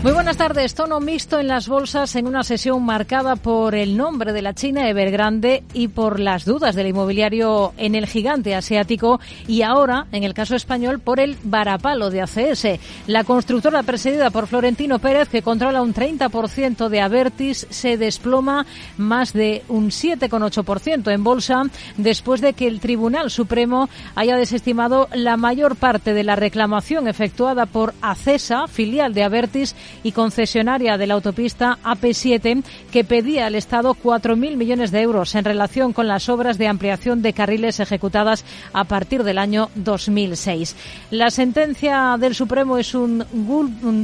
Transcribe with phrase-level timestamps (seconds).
[0.00, 0.76] Muy buenas tardes.
[0.76, 4.88] Tono mixto en las bolsas en una sesión marcada por el nombre de la China
[4.88, 9.18] Evergrande y por las dudas del inmobiliario en el gigante asiático
[9.48, 12.78] y ahora, en el caso español, por el varapalo de ACS.
[13.08, 18.66] La constructora presidida por Florentino Pérez, que controla un 30% de Avertis, se desploma
[18.98, 21.64] más de un 7,8% en bolsa
[21.96, 27.66] después de que el Tribunal Supremo haya desestimado la mayor parte de la reclamación efectuada
[27.66, 33.94] por ACESA, filial de Avertis, y concesionaria de la autopista AP7 que pedía al Estado
[33.94, 38.84] 4.000 millones de euros en relación con las obras de ampliación de carriles ejecutadas a
[38.84, 40.76] partir del año 2006.
[41.10, 43.24] La sentencia del Supremo es un,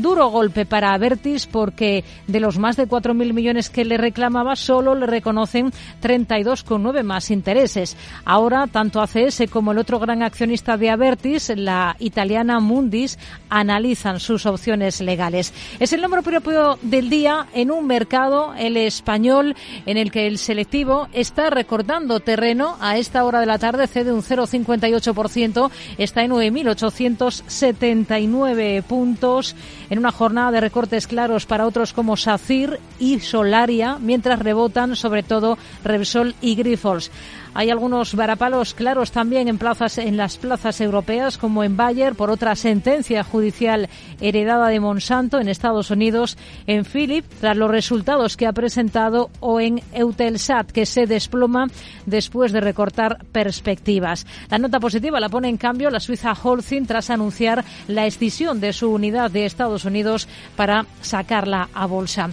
[0.03, 4.95] duro golpe para Avertis porque de los más de 4.000 millones que le reclamaba solo
[4.95, 7.97] le reconocen 32,9 más intereses.
[8.25, 14.47] Ahora, tanto ACS como el otro gran accionista de Avertis, la italiana Mundis, analizan sus
[14.47, 15.53] opciones legales.
[15.81, 20.39] Es el nombre propio del día en un mercado, el español, en el que el
[20.39, 22.77] selectivo está recortando terreno.
[22.81, 29.57] A esta hora de la tarde cede un 0,58%, está en 9.879 puntos,
[29.91, 35.25] en una jornada de recortes claros para otros como SACIR y Solaria, mientras rebotan sobre
[35.25, 37.11] todo Repsol y Grifols.
[37.55, 42.31] Hay algunos varapalos claros también en plazas en las plazas europeas, como en Bayer, por
[42.31, 43.89] otra sentencia judicial
[44.21, 49.61] heredada de Monsanto en Estados Unidos, en Philip, tras los resultados que ha presentado, o
[49.61, 51.69] en Eutelsat, que se desploma
[52.07, 54.27] después de recortar perspectivas.
[54.51, 58.73] La nota positiva la pone en cambio la Suiza Holcim tras anunciar la escisión de
[58.73, 62.31] su unidad de Estados Unidos para sacarla a bolsa.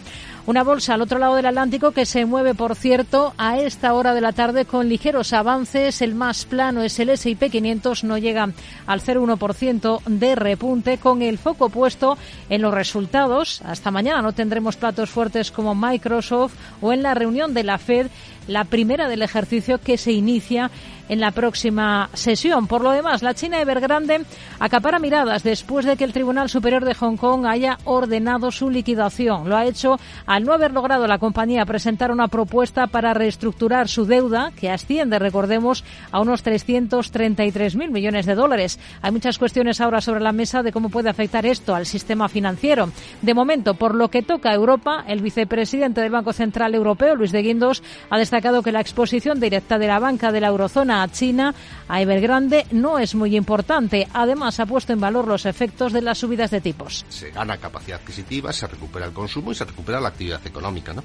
[0.47, 4.15] Una bolsa al otro lado del Atlántico que se mueve, por cierto, a esta hora
[4.15, 6.01] de la tarde con ligeros avances.
[6.01, 8.49] El más plano es el S&P 500, no llega
[8.87, 12.17] al 0,1% de repunte con el foco puesto
[12.49, 13.61] en los resultados.
[13.61, 18.07] Hasta mañana no tendremos platos fuertes como Microsoft o en la reunión de la Fed
[18.47, 20.71] la primera del ejercicio que se inicia
[21.09, 22.67] en la próxima sesión.
[22.67, 24.21] Por lo demás, la China Evergrande
[24.59, 29.49] acapara miradas después de que el Tribunal Superior de Hong Kong haya ordenado su liquidación.
[29.49, 34.05] Lo ha hecho al no haber logrado la compañía presentar una propuesta para reestructurar su
[34.05, 38.79] deuda, que asciende, recordemos, a unos 333.000 millones de dólares.
[39.01, 42.89] Hay muchas cuestiones ahora sobre la mesa de cómo puede afectar esto al sistema financiero.
[43.21, 47.31] De momento, por lo que toca a Europa, el vicepresidente del Banco Central Europeo, Luis
[47.31, 51.07] de Guindos, ha destacado que la exposición directa de la banca de la eurozona a
[51.09, 51.53] China,
[51.87, 54.07] a Evergrande, no es muy importante.
[54.13, 57.05] Además, ha puesto en valor los efectos de las subidas de tipos.
[57.09, 61.03] Se gana capacidad adquisitiva, se recupera el consumo y se recupera la actividad económica, ¿no?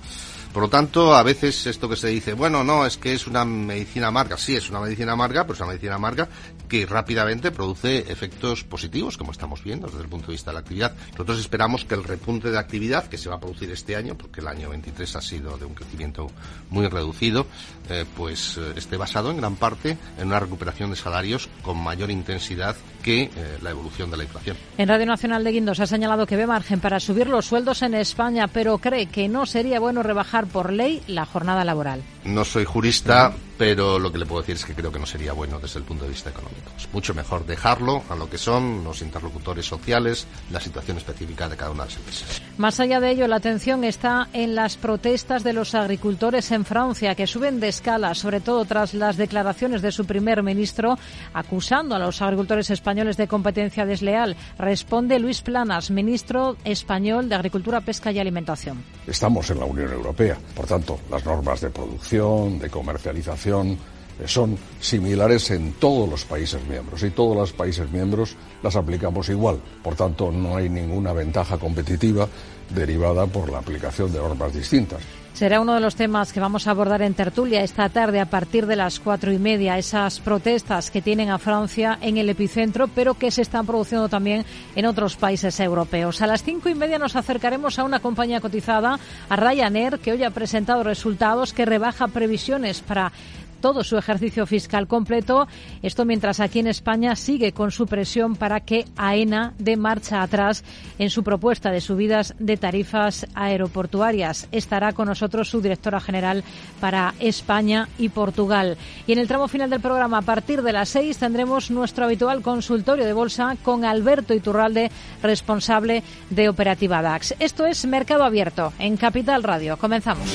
[0.52, 3.44] Por lo tanto, a veces esto que se dice, bueno, no, es que es una
[3.44, 4.38] medicina amarga.
[4.38, 6.28] Sí, es una medicina amarga, pero es una medicina amarga
[6.69, 10.60] que rápidamente produce efectos positivos, como estamos viendo desde el punto de vista de la
[10.60, 10.94] actividad.
[11.12, 14.41] Nosotros esperamos que el repunte de actividad que se va a producir este año, porque
[14.41, 16.31] el año 23 ha sido de un crecimiento
[16.71, 17.47] muy reducido,
[17.88, 22.10] eh, pues eh, esté basado en gran parte en una recuperación de salarios con mayor
[22.10, 23.30] intensidad que eh,
[23.62, 24.56] la evolución de la inflación.
[24.76, 27.94] En Radio Nacional de Guindos ha señalado que ve margen para subir los sueldos en
[27.94, 32.02] España, pero cree que no sería bueno rebajar por ley la jornada laboral.
[32.24, 35.32] No soy jurista, pero lo que le puedo decir es que creo que no sería
[35.32, 36.72] bueno desde el punto de vista económico.
[36.76, 41.56] Es mucho mejor dejarlo a lo que son los interlocutores sociales, la situación específica de
[41.56, 42.42] cada una de las empresas.
[42.58, 47.14] Más allá de ello, la atención está en las protestas de los agricultores en Francia,
[47.14, 50.98] que suben de escala, sobre todo tras las declaraciones de su primer ministro
[51.32, 54.36] acusando a los agricultores españoles de competencia desleal.
[54.58, 58.82] Responde Luis Planas, ministro español de Agricultura, Pesca y Alimentación.
[59.06, 63.76] Estamos en la Unión Europea, por tanto, las normas de producción, de comercialización,
[64.24, 69.60] son similares en todos los países miembros y todos los países miembros las aplicamos igual.
[69.82, 72.26] Por tanto, no hay ninguna ventaja competitiva
[72.74, 75.03] derivada por la aplicación de normas distintas.
[75.36, 78.65] Será uno de los temas que vamos a abordar en tertulia esta tarde a partir
[78.65, 79.77] de las cuatro y media.
[79.77, 84.47] Esas protestas que tienen a Francia en el epicentro, pero que se están produciendo también
[84.74, 86.22] en otros países europeos.
[86.22, 88.98] A las cinco y media nos acercaremos a una compañía cotizada,
[89.28, 93.12] a Ryanair, que hoy ha presentado resultados que rebaja previsiones para
[93.60, 95.48] todo su ejercicio fiscal completo.
[95.82, 100.64] Esto mientras aquí en España sigue con su presión para que AENA dé marcha atrás
[100.98, 104.48] en su propuesta de subidas de tarifas aeroportuarias.
[104.53, 106.44] Estará con nosotros su directora general
[106.80, 108.76] para España y Portugal.
[109.06, 112.42] Y en el tramo final del programa, a partir de las seis, tendremos nuestro habitual
[112.42, 114.91] consultorio de bolsa con Alberto Iturralde,
[115.22, 117.34] responsable de Operativa DAX.
[117.38, 119.76] Esto es Mercado Abierto en Capital Radio.
[119.76, 120.34] Comenzamos.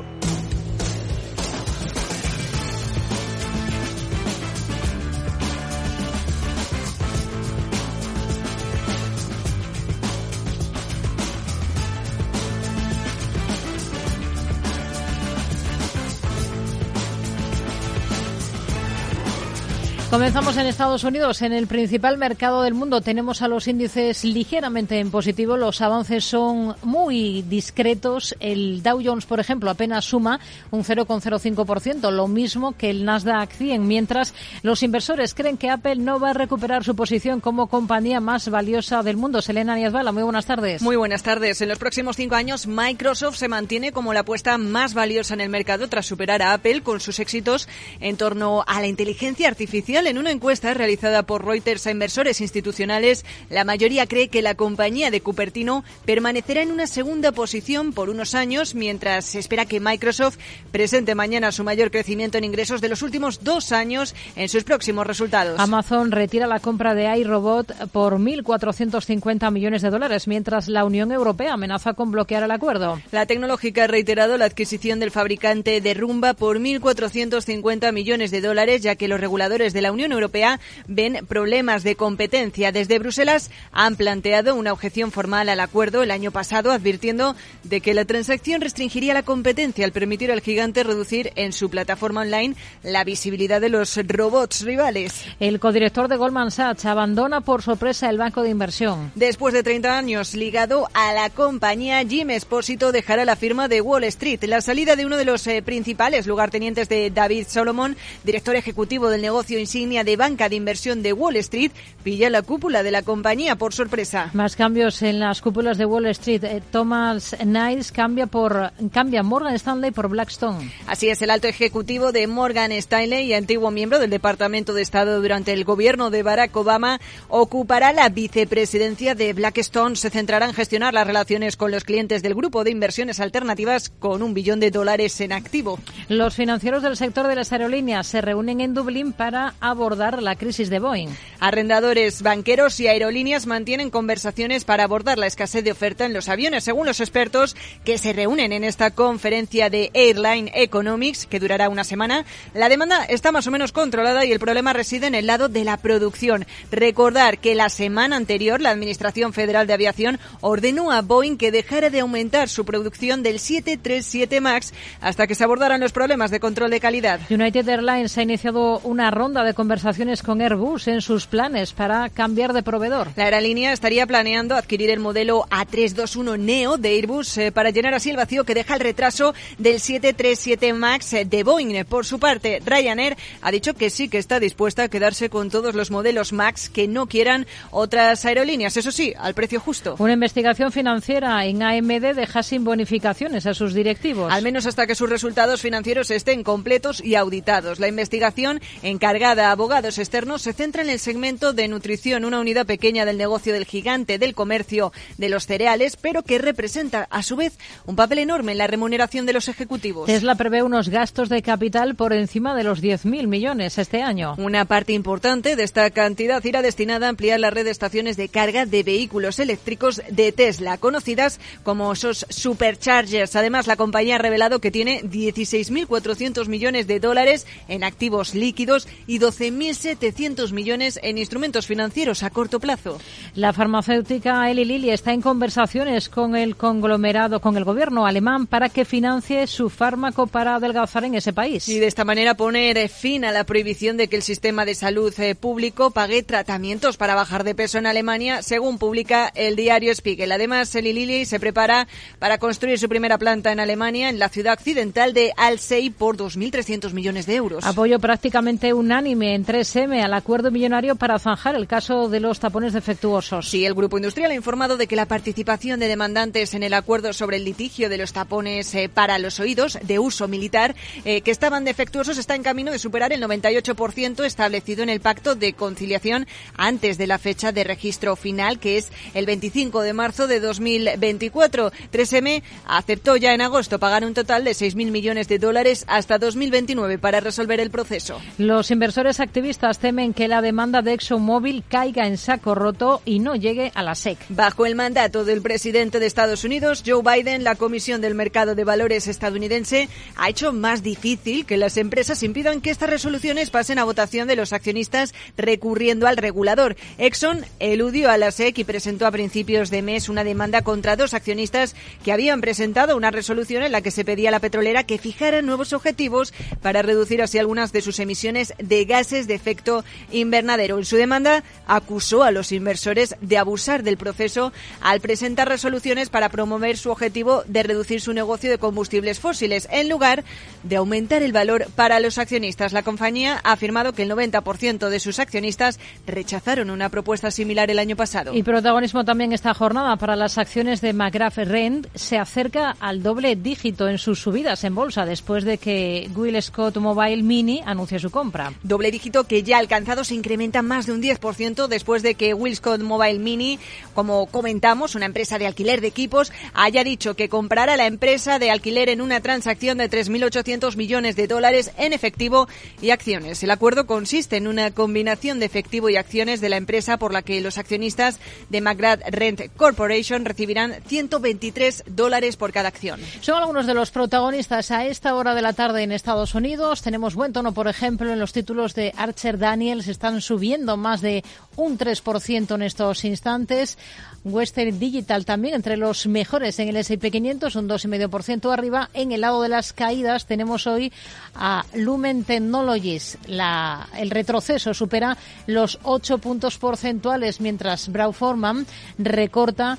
[20.11, 21.41] Comenzamos en Estados Unidos.
[21.41, 25.55] En el principal mercado del mundo tenemos a los índices ligeramente en positivo.
[25.55, 28.35] Los avances son muy discretos.
[28.41, 33.87] El Dow Jones, por ejemplo, apenas suma un 0,05%, lo mismo que el Nasdaq 100,
[33.87, 38.49] mientras los inversores creen que Apple no va a recuperar su posición como compañía más
[38.49, 39.41] valiosa del mundo.
[39.41, 40.81] Selena Niasbala, muy buenas tardes.
[40.81, 41.61] Muy buenas tardes.
[41.61, 45.49] En los próximos cinco años, Microsoft se mantiene como la apuesta más valiosa en el
[45.49, 47.69] mercado tras superar a Apple con sus éxitos
[48.01, 53.25] en torno a la inteligencia artificial en una encuesta realizada por Reuters a inversores institucionales,
[53.49, 58.35] la mayoría cree que la compañía de Cupertino permanecerá en una segunda posición por unos
[58.35, 60.37] años, mientras se espera que Microsoft
[60.71, 65.05] presente mañana su mayor crecimiento en ingresos de los últimos dos años en sus próximos
[65.05, 65.59] resultados.
[65.59, 71.53] Amazon retira la compra de iRobot por 1.450 millones de dólares, mientras la Unión Europea
[71.53, 73.01] amenaza con bloquear el acuerdo.
[73.11, 78.81] La tecnológica ha reiterado la adquisición del fabricante de Rumba por 1.450 millones de dólares,
[78.81, 82.71] ya que los reguladores de la Unión Europea ven problemas de competencia.
[82.71, 87.93] Desde Bruselas han planteado una objeción formal al acuerdo el año pasado, advirtiendo de que
[87.93, 93.03] la transacción restringiría la competencia al permitir al gigante reducir en su plataforma online la
[93.03, 95.25] visibilidad de los robots rivales.
[95.39, 99.11] El codirector de Goldman Sachs abandona por sorpresa el banco de inversión.
[99.15, 104.03] Después de 30 años ligado a la compañía, Jim Espósito dejará la firma de Wall
[104.05, 104.43] Street.
[104.43, 109.21] La salida de uno de los eh, principales lugartenientes de David Solomon, director ejecutivo del
[109.21, 111.71] negocio insignia de banca de inversión de Wall Street
[112.03, 114.29] pilla la cúpula de la compañía por sorpresa.
[114.33, 116.43] Más cambios en las cúpulas de Wall Street.
[116.43, 120.71] Eh, Thomas Niles cambia por cambia Morgan Stanley por Blackstone.
[120.85, 125.19] Así es, el alto ejecutivo de Morgan Stanley y antiguo miembro del Departamento de Estado
[125.19, 129.95] durante el gobierno de Barack Obama ocupará la vicepresidencia de Blackstone.
[129.95, 134.21] Se centrará en gestionar las relaciones con los clientes del grupo de inversiones alternativas con
[134.21, 135.79] un billón de dólares en activo.
[136.07, 140.69] Los financieros del sector de las aerolíneas se reúnen en Dublín para abordar la crisis
[140.69, 141.09] de Boeing.
[141.39, 146.63] Arrendadores, banqueros y aerolíneas mantienen conversaciones para abordar la escasez de oferta en los aviones,
[146.63, 151.83] según los expertos que se reúnen en esta conferencia de Airline Economics, que durará una
[151.83, 152.25] semana.
[152.53, 155.63] La demanda está más o menos controlada y el problema reside en el lado de
[155.63, 156.45] la producción.
[156.71, 161.89] Recordar que la semana anterior la Administración Federal de Aviación ordenó a Boeing que dejara
[161.89, 166.71] de aumentar su producción del 737 MAX hasta que se abordaran los problemas de control
[166.71, 167.19] de calidad.
[167.29, 172.51] United Airlines ha iniciado una ronda de conversaciones con Airbus en sus planes para cambiar
[172.51, 173.09] de proveedor.
[173.15, 178.09] La aerolínea estaría planeando adquirir el modelo A321 Neo de Airbus eh, para llenar así
[178.09, 181.85] el vacío que deja el retraso del 737 MAX de Boeing.
[181.85, 185.75] Por su parte, Ryanair ha dicho que sí que está dispuesta a quedarse con todos
[185.75, 189.95] los modelos MAX que no quieran otras aerolíneas, eso sí, al precio justo.
[189.99, 194.33] Una investigación financiera en AMD deja sin bonificaciones a sus directivos.
[194.33, 197.79] Al menos hasta que sus resultados financieros estén completos y auditados.
[197.79, 203.05] La investigación encargada abogados externos se centra en el segmento de nutrición, una unidad pequeña
[203.05, 207.57] del negocio del gigante del comercio de los cereales, pero que representa a su vez
[207.85, 210.05] un papel enorme en la remuneración de los ejecutivos.
[210.05, 214.35] Tesla prevé unos gastos de capital por encima de los 10.000 millones este año.
[214.37, 218.29] Una parte importante de esta cantidad irá destinada a ampliar la red de estaciones de
[218.29, 223.35] carga de vehículos eléctricos de Tesla, conocidas como esos superchargers.
[223.35, 229.17] Además, la compañía ha revelado que tiene 16.400 millones de dólares en activos líquidos y
[229.17, 232.99] 12 12.700 millones en instrumentos financieros a corto plazo.
[233.33, 238.67] La farmacéutica Eli Lilly está en conversaciones con el conglomerado, con el gobierno alemán para
[238.67, 241.69] que financie su fármaco para adelgazar en ese país.
[241.69, 245.17] Y de esta manera poner fin a la prohibición de que el sistema de salud
[245.19, 250.31] eh, público pague tratamientos para bajar de peso en Alemania, según publica el diario Spiegel.
[250.31, 251.87] Además, Eli Lilly se prepara
[252.19, 256.91] para construir su primera planta en Alemania, en la ciudad occidental de Alzey, por 2.300
[256.93, 257.65] millones de euros.
[257.65, 262.73] Apoyo prácticamente unánime en 3M al acuerdo millonario para zanjar el caso de los tapones
[262.73, 263.49] defectuosos.
[263.49, 267.13] Sí, el Grupo Industrial ha informado de que la participación de demandantes en el acuerdo
[267.13, 270.75] sobre el litigio de los tapones eh, para los oídos de uso militar
[271.05, 275.35] eh, que estaban defectuosos está en camino de superar el 98% establecido en el pacto
[275.35, 280.27] de conciliación antes de la fecha de registro final, que es el 25 de marzo
[280.27, 281.71] de 2024.
[281.91, 286.97] 3M aceptó ya en agosto pagar un total de 6.000 millones de dólares hasta 2029
[286.97, 288.19] para resolver el proceso.
[288.37, 293.35] Los inversores activistas temen que la demanda de ExxonMobil caiga en saco roto y no
[293.35, 294.17] llegue a la SEC.
[294.29, 298.63] Bajo el mandato del presidente de Estados Unidos, Joe Biden, la Comisión del Mercado de
[298.63, 303.83] Valores estadounidense ha hecho más difícil que las empresas impidan que estas resoluciones pasen a
[303.83, 306.75] votación de los accionistas recurriendo al regulador.
[306.97, 311.13] Exxon eludió a la SEC y presentó a principios de mes una demanda contra dos
[311.13, 314.97] accionistas que habían presentado una resolución en la que se pedía a la petrolera que
[314.97, 320.77] fijara nuevos objetivos para reducir así algunas de sus emisiones de gases de efecto invernadero.
[320.77, 326.29] En su demanda acusó a los inversores de abusar del proceso al presentar resoluciones para
[326.29, 330.23] promover su objetivo de reducir su negocio de combustibles fósiles en lugar
[330.61, 332.73] de aumentar el valor para los accionistas.
[332.73, 337.79] La compañía ha afirmado que el 90% de sus accionistas rechazaron una propuesta similar el
[337.79, 338.35] año pasado.
[338.35, 343.35] Y protagonismo también esta jornada para las acciones de McGrath Rent se acerca al doble
[343.35, 348.11] dígito en sus subidas en bolsa después de que Will Scott Mobile Mini anuncie su
[348.11, 348.53] compra.
[348.61, 352.55] Doble dígito que ya alcanzado se incrementa más de un 10% después de que Will
[352.55, 353.59] Scott Mobile Mini,
[353.93, 358.51] como comentamos, una empresa de alquiler de equipos, haya dicho que comprará la empresa de
[358.51, 362.47] alquiler en una transacción de 3.800 millones de dólares en efectivo
[362.81, 363.43] y acciones.
[363.43, 367.21] El acuerdo consiste en una combinación de efectivo y acciones de la empresa por la
[367.21, 368.19] que los accionistas
[368.49, 372.99] de McGrath Rent Corporation recibirán 123 dólares por cada acción.
[373.21, 376.81] Son algunos de los protagonistas a esta hora de la tarde en Estados Unidos.
[376.81, 379.87] Tenemos buen tono, por ejemplo, en los títulos de Archer Daniels.
[379.87, 381.23] Están subiendo más de
[381.55, 383.77] un 3% en estos instantes.
[384.23, 388.89] Western Digital también entre los mejores en el S&P 500, un 2,5% arriba.
[388.93, 390.91] En el lado de las caídas tenemos hoy
[391.35, 393.17] a Lumen Technologies.
[393.27, 398.65] La, el retroceso supera los 8 puntos porcentuales, mientras Brauforman
[398.97, 399.77] recorta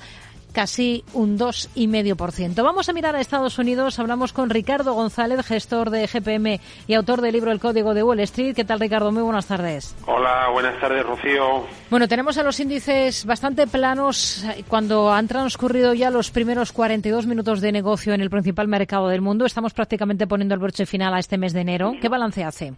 [0.53, 2.63] casi un 2,5%.
[2.63, 3.99] Vamos a mirar a Estados Unidos.
[3.99, 8.21] Hablamos con Ricardo González, gestor de GPM y autor del libro El Código de Wall
[8.21, 8.55] Street.
[8.55, 9.11] ¿Qué tal, Ricardo?
[9.11, 9.95] Muy buenas tardes.
[10.05, 11.65] Hola, buenas tardes, Rocío.
[11.89, 17.59] Bueno, tenemos a los índices bastante planos cuando han transcurrido ya los primeros 42 minutos
[17.59, 19.45] de negocio en el principal mercado del mundo.
[19.45, 21.93] Estamos prácticamente poniendo el broche final a este mes de enero.
[21.99, 22.73] ¿Qué balance hace?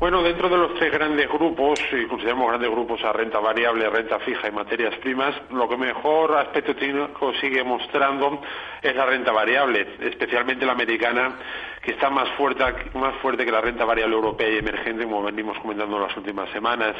[0.00, 4.18] Bueno, dentro de los tres grandes grupos, y consideramos grandes grupos a renta variable, renta
[4.20, 8.40] fija y materias primas, lo que mejor aspecto técnico sigue mostrando
[8.80, 11.36] es la renta variable, especialmente la americana,
[11.82, 12.62] que está más fuerte,
[12.94, 16.50] más fuerte que la renta variable europea y emergente, como venimos comentando en las últimas
[16.50, 16.94] semanas.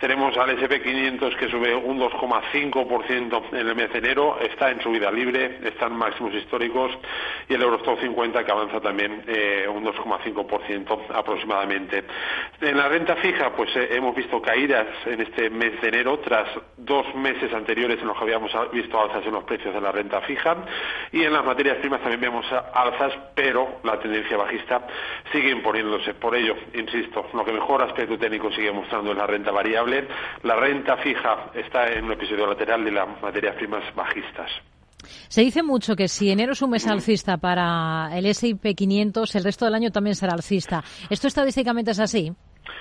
[0.00, 5.12] Tenemos al SP500 que sube un 2,5% en el mes de enero, está en subida
[5.12, 6.90] libre, está en máximos históricos,
[7.48, 12.04] y el Eurostock 50 que avanza también eh, un 2,5% aproximadamente.
[12.60, 16.48] En la renta fija, pues eh, hemos visto caídas en este mes de enero tras
[16.76, 20.20] dos meses anteriores en los que habíamos visto alzas en los precios de la renta
[20.22, 20.56] fija
[21.12, 24.86] y en las materias primas también vemos alzas, pero la tendencia bajista
[25.32, 26.14] sigue imponiéndose.
[26.14, 30.06] Por ello, insisto, lo que mejor aspecto técnico sigue mostrando es la renta variable.
[30.42, 34.50] La renta fija está en un episodio lateral de las materias primas bajistas.
[35.28, 39.44] Se dice mucho que si enero es un mes alcista para el S&P 500, el
[39.44, 40.82] resto del año también será alcista.
[41.10, 42.32] ¿Esto estadísticamente es así?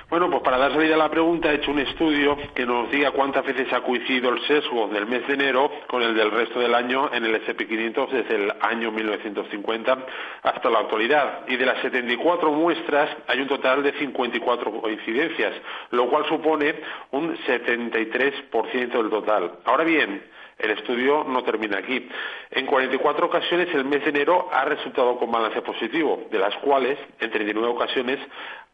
[0.10, 3.12] Bueno, pues para dar salida a la pregunta he hecho un estudio que nos diga
[3.12, 6.76] cuántas veces ha coincidido el sesgo del mes de enero con el del resto del
[6.76, 9.98] año en el S&P 500 desde el año 1950
[10.44, 11.46] hasta la actualidad.
[11.48, 15.54] Y de las 74 muestras hay un total de 54 coincidencias,
[15.92, 16.76] lo cual supone
[17.12, 19.52] un 73% del total.
[19.66, 20.22] Ahora bien,
[20.58, 22.08] el estudio no termina aquí.
[22.52, 26.98] En 44 ocasiones el mes de enero ha resultado con balance positivo, de las cuales
[27.20, 28.20] en 39 ocasiones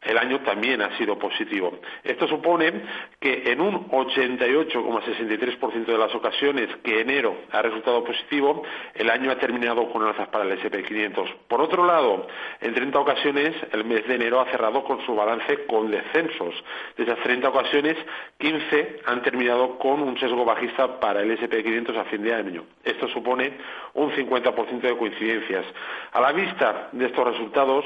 [0.02, 1.78] el año también ha sido positivo.
[2.04, 2.74] Esto supone
[3.20, 8.64] que en un 88,63% de las ocasiones que enero ha resultado positivo,
[8.96, 11.36] el año ha terminado con alzas para el SP500.
[11.48, 12.26] Por otro lado,
[12.62, 16.56] en 30 ocasiones el mes de enero ha cerrado con su balance con descensos.
[16.98, 17.96] De esas 30 ocasiones,
[18.40, 22.66] 15 han terminado con un sesgo bajista para el SP500 a fin de año.
[22.84, 23.58] Esto supone
[23.94, 25.66] un 50% de coincidencias.
[26.12, 27.86] A la vista de estos resultados,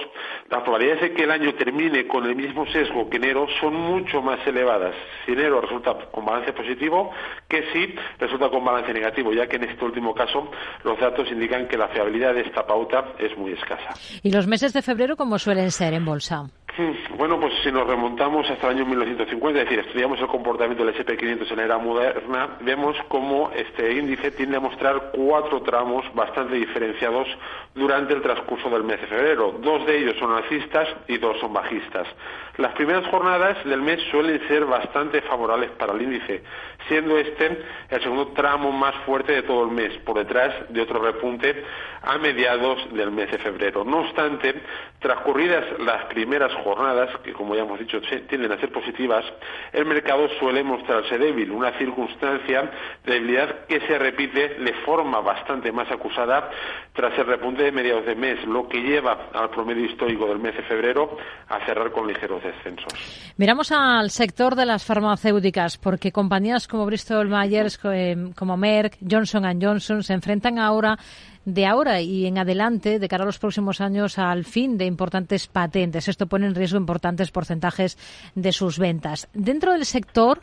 [0.50, 4.22] las probabilidades de que el año termine con el mismo sesgo que enero son mucho
[4.22, 7.12] más elevadas si enero resulta con balance positivo
[7.48, 10.50] que si resulta con balance negativo, ya que en este último caso
[10.84, 13.94] los datos indican que la fiabilidad de esta pauta es muy escasa.
[14.24, 16.50] ¿Y los meses de febrero cómo suelen ser en bolsa?
[16.77, 20.84] Hmm, bueno, pues si nos remontamos hasta el año 1950, es decir, estudiamos el comportamiento
[20.84, 26.03] del SP500 en la era moderna, vemos cómo este índice tiende a mostrar cuatro tramos
[26.13, 27.29] bastante diferenciados
[27.74, 29.58] durante el transcurso del mes de febrero.
[29.62, 32.10] Dos de ellos son alcistas y dos son bajistas.
[32.58, 36.44] Las primeras jornadas del mes suelen ser bastante favorables para el índice,
[36.88, 41.00] siendo este el segundo tramo más fuerte de todo el mes, por detrás de otro
[41.00, 41.63] repunte
[42.01, 43.84] a mediados del mes de febrero.
[43.84, 44.62] No obstante,
[45.00, 49.25] transcurridas las primeras jornadas, que como ya hemos dicho tienden a ser positivas,
[49.74, 52.72] el mercado suele mostrarse débil, una circunstancia
[53.04, 56.50] de debilidad que se repite de forma bastante más acusada
[56.94, 60.56] tras el repunte de mediados de mes, lo que lleva al promedio histórico del mes
[60.56, 61.18] de febrero
[61.50, 63.34] a cerrar con ligeros descensos.
[63.38, 70.01] Miramos al sector de las farmacéuticas, porque compañías Bristol Myers, eh, como Merck, Johnson Johnson
[70.01, 70.98] se enfrentan ahora
[71.46, 75.48] de ahora y en adelante, de cara a los próximos años, al fin de importantes
[75.48, 76.08] patentes.
[76.08, 77.98] Esto pone en riesgo importantes porcentajes
[78.34, 79.27] de sus ventas.
[79.34, 80.41] Dentro del sector,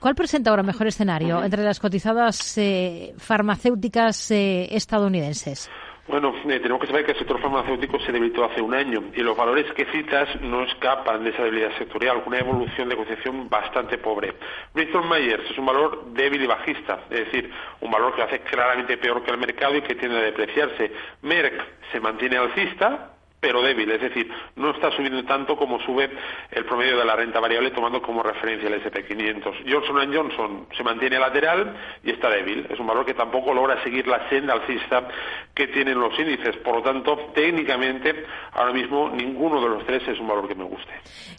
[0.00, 5.68] ¿cuál presenta ahora mejor escenario entre las cotizadas eh, farmacéuticas eh, estadounidenses?
[6.08, 9.20] Bueno, eh, tenemos que saber que el sector farmacéutico se debilitó hace un año y
[9.20, 13.98] los valores que citas no escapan de esa debilidad sectorial, una evolución de concepción bastante
[13.98, 14.32] pobre.
[14.72, 18.96] Bristol Myers es un valor débil y bajista, es decir, un valor que hace claramente
[18.96, 20.90] peor que el mercado y que tiende a depreciarse.
[21.20, 21.62] Merck
[21.92, 26.10] se mantiene alcista, pero débil, es decir, no está subiendo tanto como sube
[26.50, 29.64] el promedio de la renta variable tomando como referencia el SP500.
[29.70, 34.06] Johnson Johnson se mantiene lateral y está débil, es un valor que tampoco logra seguir
[34.06, 35.08] la senda alcista
[35.54, 40.18] que tienen los índices, por lo tanto, técnicamente, ahora mismo ninguno de los tres es
[40.18, 40.92] un valor que me guste.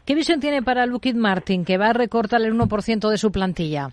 [0.06, 3.90] ¿Qué visión tiene para Lockheed Martin, que va a recortar el 1% de su plantilla?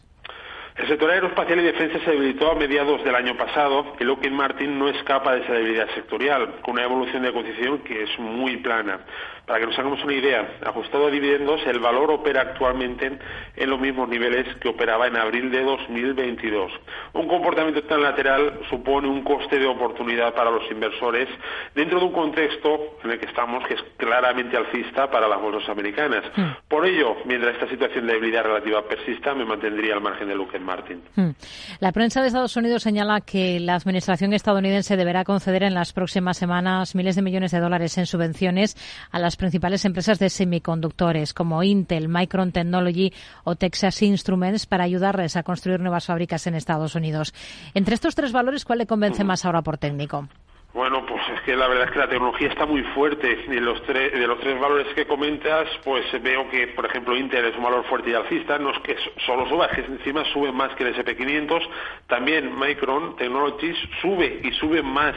[0.76, 4.78] El sector aeroespacial y defensa se debilitó a mediados del año pasado y Lockheed Martin
[4.78, 9.00] no escapa de esa debilidad sectorial, con una evolución de condición que es muy plana.
[9.46, 13.16] Para que nos hagamos una idea, ajustado a dividendos, el valor opera actualmente
[13.54, 16.72] en los mismos niveles que operaba en abril de 2022.
[17.12, 21.28] Un comportamiento tan lateral supone un coste de oportunidad para los inversores
[21.76, 25.68] dentro de un contexto en el que estamos que es claramente alcista para las bolsas
[25.68, 26.24] americanas.
[26.34, 26.50] Hmm.
[26.66, 30.60] Por ello, mientras esta situación de debilidad relativa persista, me mantendría al margen de Lockheed
[30.60, 31.02] Martin.
[31.14, 31.30] Hmm.
[31.78, 36.36] La prensa de Estados Unidos señala que la administración estadounidense deberá conceder en las próximas
[36.36, 38.76] semanas miles de millones de dólares en subvenciones
[39.12, 43.12] a las principales empresas de semiconductores como Intel, Micron Technology
[43.44, 47.34] o Texas Instruments para ayudarles a construir nuevas fábricas en Estados Unidos.
[47.74, 50.28] Entre estos tres valores, ¿cuál le convence más ahora por técnico?
[50.76, 53.46] Bueno, pues es que la verdad es que la tecnología está muy fuerte.
[53.48, 57.56] Y los de los tres valores que comentas, pues veo que, por ejemplo, Intel es
[57.56, 58.58] un valor fuerte y alcista.
[58.58, 58.94] No es que
[59.24, 61.66] solo suba, es que encima sube más que el SP500.
[62.08, 65.14] También Micron Technologies sube y sube más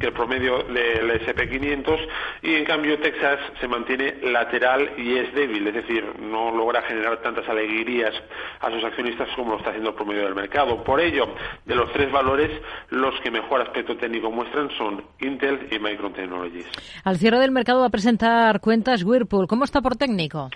[0.00, 1.98] que el promedio del SP500
[2.42, 7.18] y en cambio Texas se mantiene lateral y es débil, es decir, no logra generar
[7.18, 8.14] tantas alegrías
[8.60, 10.82] a sus accionistas como lo está haciendo el promedio del mercado.
[10.82, 11.34] Por ello,
[11.66, 12.50] de los tres valores,
[12.88, 16.66] los que mejor aspecto técnico muestran son Intel y Micron Technologies.
[17.04, 19.46] Al cierre del mercado va a presentar cuentas Whirlpool.
[19.46, 20.48] ¿Cómo está por técnico?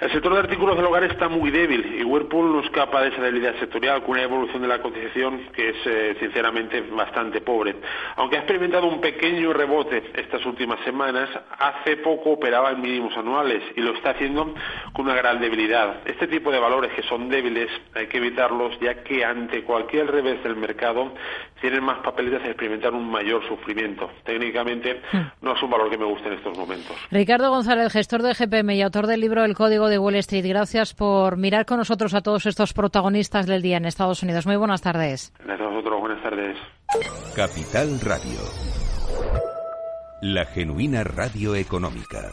[0.00, 3.20] El sector de artículos del hogar está muy débil y Whirlpool no escapa de esa
[3.20, 7.74] debilidad sectorial con una evolución de la cotización que es eh, sinceramente bastante pobre.
[8.14, 13.60] Aunque ha experimentado un pequeño rebote estas últimas semanas, hace poco operaba en mínimos anuales
[13.74, 14.54] y lo está haciendo
[14.92, 15.96] con una gran debilidad.
[16.04, 20.40] Este tipo de valores que son débiles hay que evitarlos ya que ante cualquier revés
[20.44, 21.12] del mercado
[21.60, 24.08] tienen más papeletas a experimentar un mayor sufrimiento.
[24.24, 25.42] Técnicamente hmm.
[25.42, 26.96] no es un valor que me guste en estos momentos.
[27.10, 30.46] Ricardo González, gestor de GPM y autor del libro El Código de Wall Street.
[30.46, 34.46] Gracias por mirar con nosotros a todos estos protagonistas del día en Estados Unidos.
[34.46, 35.32] Muy buenas tardes.
[35.44, 36.00] Gracias a vosotros.
[36.00, 36.56] Buenas tardes.
[37.34, 38.40] Capital Radio.
[40.20, 42.32] La genuina radio económica.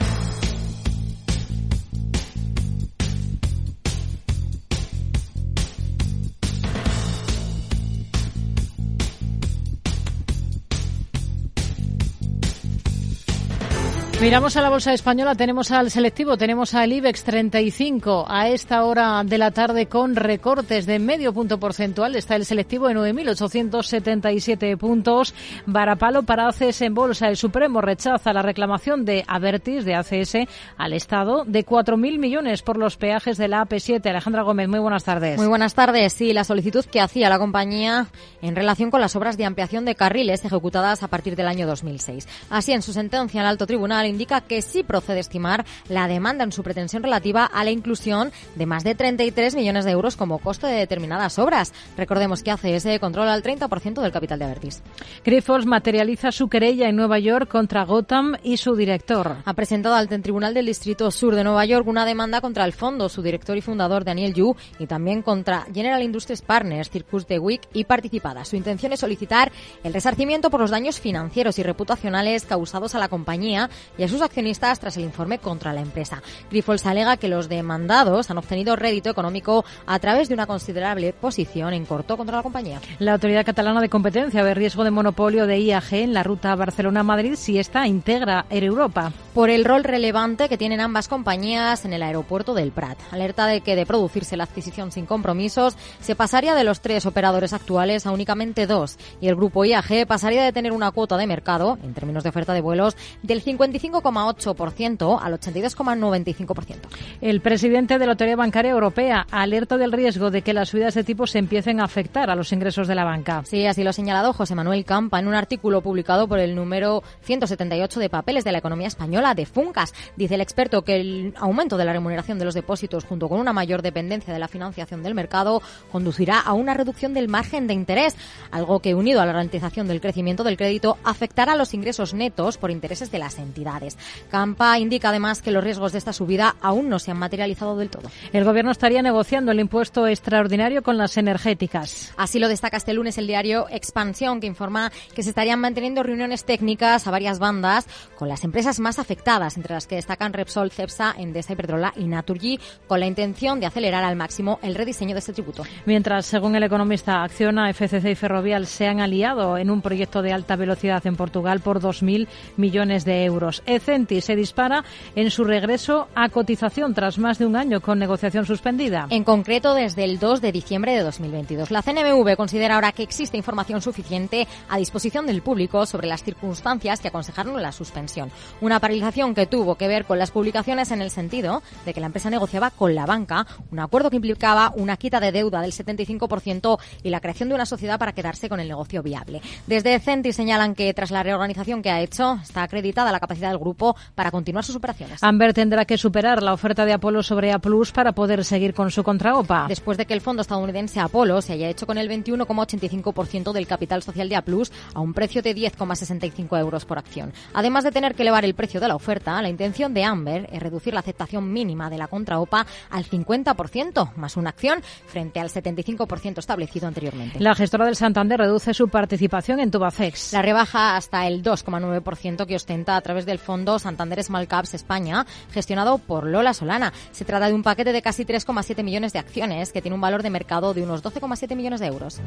[14.21, 19.23] Miramos a la bolsa española, tenemos al selectivo, tenemos al IBEX 35 a esta hora
[19.25, 22.15] de la tarde con recortes de medio punto porcentual.
[22.15, 25.33] Está el selectivo en 9.877 puntos.
[25.65, 27.29] Varapalo para ACS en bolsa.
[27.29, 32.77] El Supremo rechaza la reclamación de Avertis de ACS al Estado de 4.000 millones por
[32.77, 34.07] los peajes de la AP7.
[34.07, 35.39] Alejandra Gómez, muy buenas tardes.
[35.39, 36.13] Muy buenas tardes.
[36.13, 38.05] Sí, la solicitud que hacía la compañía
[38.43, 42.27] en relación con las obras de ampliación de carriles ejecutadas a partir del año 2006.
[42.51, 46.51] Así, en su sentencia, el alto tribunal indica que sí procede estimar la demanda en
[46.51, 50.67] su pretensión relativa a la inclusión de más de 33 millones de euros como coste
[50.67, 51.73] de determinadas obras.
[51.97, 54.83] Recordemos que ACS controla el 30% del capital de Avertis.
[55.25, 59.37] Grifols materializa su querella en Nueva York contra Gotham y su director.
[59.45, 63.07] Ha presentado al Tribunal del Distrito Sur de Nueva York una demanda contra el fondo,
[63.07, 67.61] su director y fundador Daniel Yu, y también contra General Industries Partners, Circus de Wick
[67.73, 68.45] y participada.
[68.45, 69.51] Su intención es solicitar
[69.83, 73.69] el resarcimiento por los daños financieros y reputacionales causados a la compañía
[74.01, 76.23] y a sus accionistas tras el informe contra la empresa.
[76.49, 81.75] Grifols alega que los demandados han obtenido rédito económico a través de una considerable posición
[81.75, 82.81] en corto contra la compañía.
[82.97, 87.35] La Autoridad Catalana de Competencia ve riesgo de monopolio de IAG en la ruta Barcelona-Madrid
[87.35, 89.11] si esta integra Air Europa.
[89.35, 92.97] Por el rol relevante que tienen ambas compañías en el aeropuerto del Prat.
[93.11, 97.53] Alerta de que de producirse la adquisición sin compromisos, se pasaría de los tres operadores
[97.53, 101.77] actuales a únicamente dos y el grupo IAG pasaría de tener una cuota de mercado,
[101.83, 106.77] en términos de oferta de vuelos, del 55,8 8% al 82,95%.
[107.21, 111.03] El presidente de la Autoridad Bancaria Europea alerta del riesgo de que las subidas de
[111.03, 113.43] tipos se empiecen a afectar a los ingresos de la banca.
[113.45, 117.03] Sí, así lo ha señalado José Manuel Campa en un artículo publicado por el número
[117.23, 119.93] 178 de Papeles de la Economía Española de Funcas.
[120.15, 123.53] Dice el experto que el aumento de la remuneración de los depósitos junto con una
[123.53, 128.15] mayor dependencia de la financiación del mercado conducirá a una reducción del margen de interés,
[128.51, 132.57] algo que unido a la ralentización del crecimiento del crédito afectará a los ingresos netos
[132.57, 133.80] por intereses de las entidades.
[134.29, 137.89] Campa indica además que los riesgos de esta subida aún no se han materializado del
[137.89, 138.09] todo.
[138.33, 142.13] El Gobierno estaría negociando el impuesto extraordinario con las energéticas.
[142.17, 146.45] Así lo destaca este lunes el diario Expansión, que informa que se estarían manteniendo reuniones
[146.45, 151.13] técnicas a varias bandas con las empresas más afectadas, entre las que destacan Repsol, Cepsa,
[151.17, 155.33] Endesa, Iberdrola y Naturgy, con la intención de acelerar al máximo el rediseño de este
[155.33, 155.63] tributo.
[155.85, 160.33] Mientras, según el economista Acciona, FCC y Ferrovial se han aliado en un proyecto de
[160.33, 164.83] alta velocidad en Portugal por 2.000 millones de euros se dispara
[165.15, 169.07] en su regreso a cotización tras más de un año con negociación suspendida.
[169.09, 171.71] En concreto, desde el 2 de diciembre de 2022.
[171.71, 176.99] La CNMV considera ahora que existe información suficiente a disposición del público sobre las circunstancias
[176.99, 178.31] que aconsejaron la suspensión.
[178.61, 182.07] Una paralización que tuvo que ver con las publicaciones en el sentido de que la
[182.07, 186.79] empresa negociaba con la banca un acuerdo que implicaba una quita de deuda del 75%
[187.03, 189.41] y la creación de una sociedad para quedarse con el negocio viable.
[189.67, 193.59] Desde Centi señalan que tras la reorganización que ha hecho, está acreditada la capacidad del
[193.59, 195.21] grupo para continuar sus operaciones.
[195.23, 198.91] Amber tendrá que superar la oferta de Apolo sobre A Plus para poder seguir con
[198.91, 199.65] su contraopa.
[199.67, 204.03] Después de que el fondo estadounidense Apolo se haya hecho con el 21,85% del capital
[204.03, 207.33] social de A Plus a un precio de 10,65 euros por acción.
[207.53, 210.61] Además de tener que elevar el precio de la oferta, la intención de Amber es
[210.61, 216.39] reducir la aceptación mínima de la contraopa al 50%, más una acción frente al 75%
[216.39, 217.39] establecido anteriormente.
[217.39, 220.33] La gestora del Santander reduce su participación en Tubacex.
[220.33, 225.25] La rebaja hasta el 2,9% que ostenta a través del fondo Santander Small Caps España,
[225.51, 226.93] gestionado por Lola Solana.
[227.11, 230.23] Se trata de un paquete de casi 3,7 millones de acciones que tiene un valor
[230.23, 232.21] de mercado de unos 12,7 millones de euros.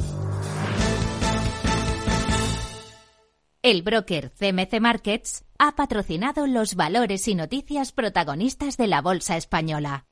[3.62, 10.04] El broker CMC Markets ha patrocinado los valores y noticias protagonistas de la Bolsa Española.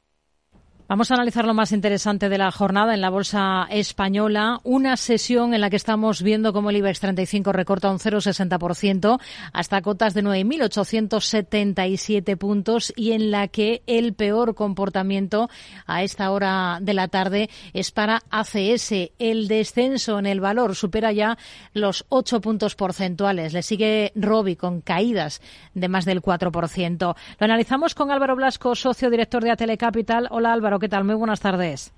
[0.89, 4.59] Vamos a analizar lo más interesante de la jornada en la bolsa española.
[4.65, 9.21] Una sesión en la que estamos viendo cómo el IBEX 35 recorta un 0,60%
[9.53, 15.49] hasta cotas de 9.877 puntos y en la que el peor comportamiento
[15.87, 18.93] a esta hora de la tarde es para ACS.
[19.19, 21.39] El descenso en el valor supera ya
[21.73, 23.53] los 8 puntos porcentuales.
[23.53, 25.41] Le sigue Robi con caídas
[25.75, 26.99] de más del 4%.
[26.99, 30.27] Lo analizamos con Álvaro Blasco, socio director de Atelecapital.
[30.31, 30.72] Hola Álvaro.
[30.79, 31.05] ¿Qué tal?
[31.05, 31.93] Muy buenas tardes.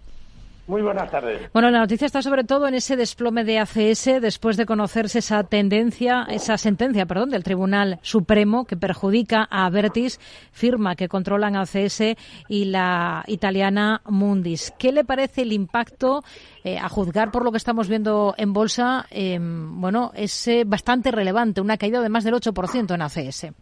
[0.67, 1.53] Muy buenas tardes.
[1.53, 5.45] Bueno, la noticia está sobre todo en ese desplome de ACS después de conocerse esa
[5.45, 10.19] tendencia, esa sentencia, perdón, del Tribunal Supremo que perjudica a Avertis,
[10.53, 12.17] firma que controlan ACS
[12.49, 14.73] y la italiana Mundis.
[14.79, 16.23] ¿Qué le parece el impacto,
[16.65, 19.05] eh, a juzgar por lo que estamos viendo en bolsa?
[19.11, 23.53] Em, bueno, es eh, bastante relevante, una caída de más del 8% en ACS.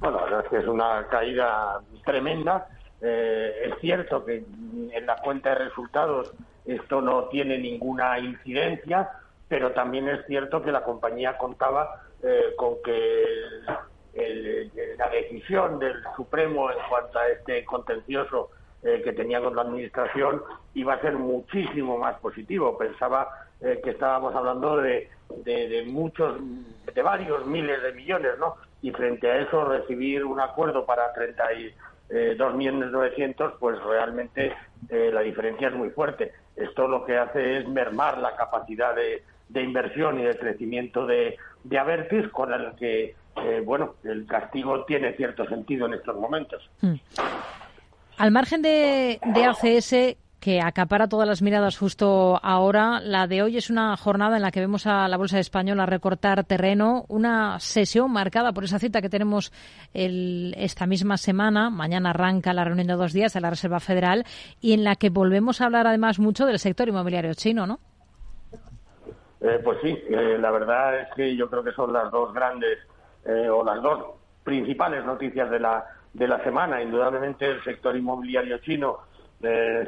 [0.00, 2.66] Bueno, la verdad es que es una caída tremenda
[3.02, 4.44] eh, es cierto que
[4.92, 6.32] en la cuenta de resultados
[6.66, 9.10] esto no tiene ninguna incidencia,
[9.48, 13.62] pero también es cierto que la compañía contaba eh, con que
[14.98, 18.50] la decisión del Supremo en cuanto a este contencioso
[18.82, 22.78] eh, que tenía con la Administración iba a ser muchísimo más positivo.
[22.78, 23.28] Pensaba
[23.60, 25.10] eh, que estábamos hablando de,
[25.44, 26.38] de, muchos,
[26.92, 28.56] de varios miles de millones, ¿no?
[28.80, 31.74] Y frente a eso recibir un acuerdo para 32
[32.54, 34.52] millones 900, pues realmente
[34.88, 36.32] eh, la diferencia es muy fuerte.
[36.56, 41.36] Esto lo que hace es mermar la capacidad de, de inversión y de crecimiento de,
[41.64, 46.68] de Avertis, con el que, eh, bueno, el castigo tiene cierto sentido en estos momentos.
[46.80, 46.94] Hmm.
[48.18, 53.00] Al margen de, de ACS, que acapara todas las miradas justo ahora.
[53.00, 56.44] La de hoy es una jornada en la que vemos a la Bolsa Española recortar
[56.44, 59.52] terreno, una sesión marcada por esa cita que tenemos
[59.92, 61.68] el, esta misma semana.
[61.68, 64.24] Mañana arranca la reunión de dos días de la Reserva Federal
[64.60, 67.78] y en la que volvemos a hablar además mucho del sector inmobiliario chino, ¿no?
[69.42, 72.78] Eh, pues sí, eh, la verdad es que yo creo que son las dos grandes
[73.24, 74.04] eh, o las dos
[74.44, 76.82] principales noticias de la, de la semana.
[76.82, 79.09] Indudablemente el sector inmobiliario chino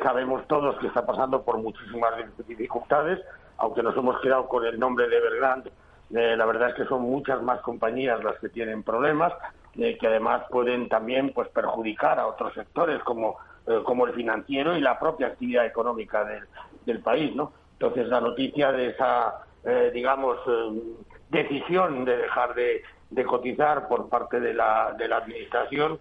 [0.03, 2.15] sabemos todos que está pasando por muchísimas
[2.47, 3.21] dificultades,
[3.59, 5.73] aunque nos hemos quedado con el nombre de Evergrande.
[6.11, 9.33] la verdad es que son muchas más compañías las que tienen problemas,
[9.75, 13.37] que además pueden también pues perjudicar a otros sectores como,
[13.85, 16.45] como el financiero y la propia actividad económica del,
[16.87, 17.53] del país, ¿no?
[17.83, 20.83] Entonces, la noticia de esa, eh, digamos, eh,
[21.31, 22.83] decisión de dejar de,
[23.27, 25.99] cotizar por parte de la, de la Administración,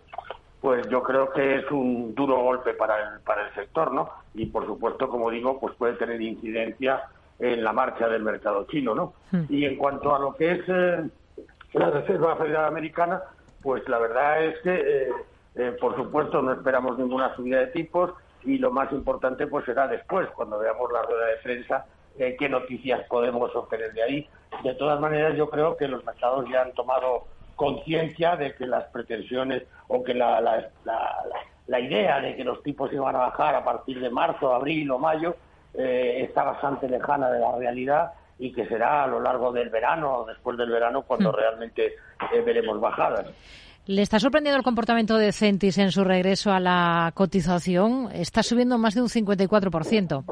[0.62, 4.10] pues yo creo que es un duro golpe para el, para el sector, ¿no?
[4.34, 7.04] Y, por supuesto, como digo, pues puede tener incidencia
[7.40, 9.14] en la marcha del mercado chino, ¿no?
[9.32, 9.46] Hmm.
[9.50, 11.10] Y en cuanto a lo que es eh,
[11.74, 13.22] la Reserva Federal Americana,
[13.62, 15.10] pues la verdad es que,
[15.80, 18.12] por supuesto, no esperamos ninguna subida de tipos
[18.44, 21.86] y lo más importante pues será después, cuando veamos la rueda de prensa,
[22.18, 24.30] eh, qué noticias podemos obtener de ahí.
[24.64, 28.86] De todas maneras, yo creo que los mercados ya han tomado conciencia de que las
[28.86, 30.70] pretensiones o que la, la,
[31.68, 34.98] la, idea de que los tipos iban a bajar a partir de marzo, abril o
[34.98, 35.36] mayo
[35.74, 40.20] eh, está bastante lejana de la realidad y que será a lo largo del verano
[40.20, 41.36] o después del verano cuando hmm.
[41.36, 41.96] realmente
[42.34, 43.28] eh, veremos bajadas.
[43.88, 48.10] ¿Le está sorprendiendo el comportamiento de Centis en su regreso a la cotización?
[48.14, 50.24] Está subiendo más de un 54%.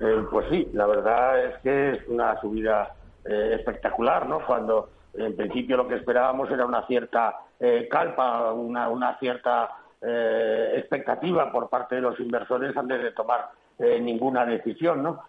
[0.00, 4.40] Eh, pues sí, la verdad es que es una subida eh, espectacular, ¿no?
[4.44, 9.70] Cuando en principio lo que esperábamos era una cierta eh, calpa, una, cierta
[10.06, 13.48] expectativa por parte de los inversores antes de tomar
[13.78, 15.22] ninguna decisión, ¿no?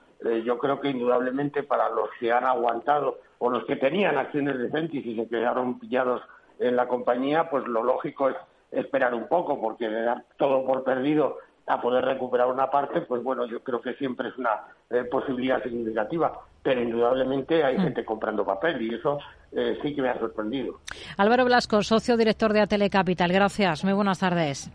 [0.43, 4.69] yo creo que indudablemente para los que han aguantado o los que tenían acciones de
[4.71, 6.21] Centis y se quedaron pillados
[6.59, 8.35] en la compañía, pues lo lógico es
[8.71, 13.45] esperar un poco, porque dar todo por perdido a poder recuperar una parte, pues bueno,
[13.45, 17.81] yo creo que siempre es una eh, posibilidad significativa, pero indudablemente hay mm.
[17.81, 19.19] gente comprando papel y eso
[19.51, 20.79] eh, sí que me ha sorprendido.
[21.15, 24.71] Álvaro Blasco, socio director de Atele Capital, gracias, muy buenas tardes.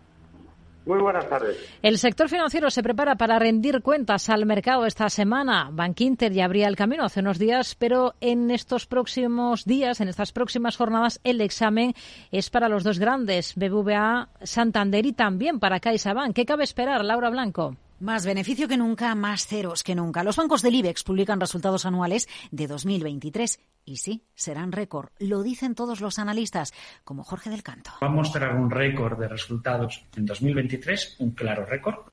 [0.85, 1.57] Muy buenas tardes.
[1.83, 5.69] El sector financiero se prepara para rendir cuentas al mercado esta semana.
[5.71, 10.07] Bank Inter ya abría el camino hace unos días, pero en estos próximos días, en
[10.07, 11.93] estas próximas jornadas, el examen
[12.31, 16.33] es para los dos grandes, BBVA, Santander y también para CaixaBank.
[16.33, 17.75] ¿Qué cabe esperar, Laura Blanco?
[18.01, 20.23] Más beneficio que nunca, más ceros que nunca.
[20.23, 25.09] Los bancos del IBEX publican resultados anuales de 2023 y sí, serán récord.
[25.19, 27.91] Lo dicen todos los analistas, como Jorge del Canto.
[28.01, 32.07] Va a mostrar un récord de resultados en 2023, un claro récord.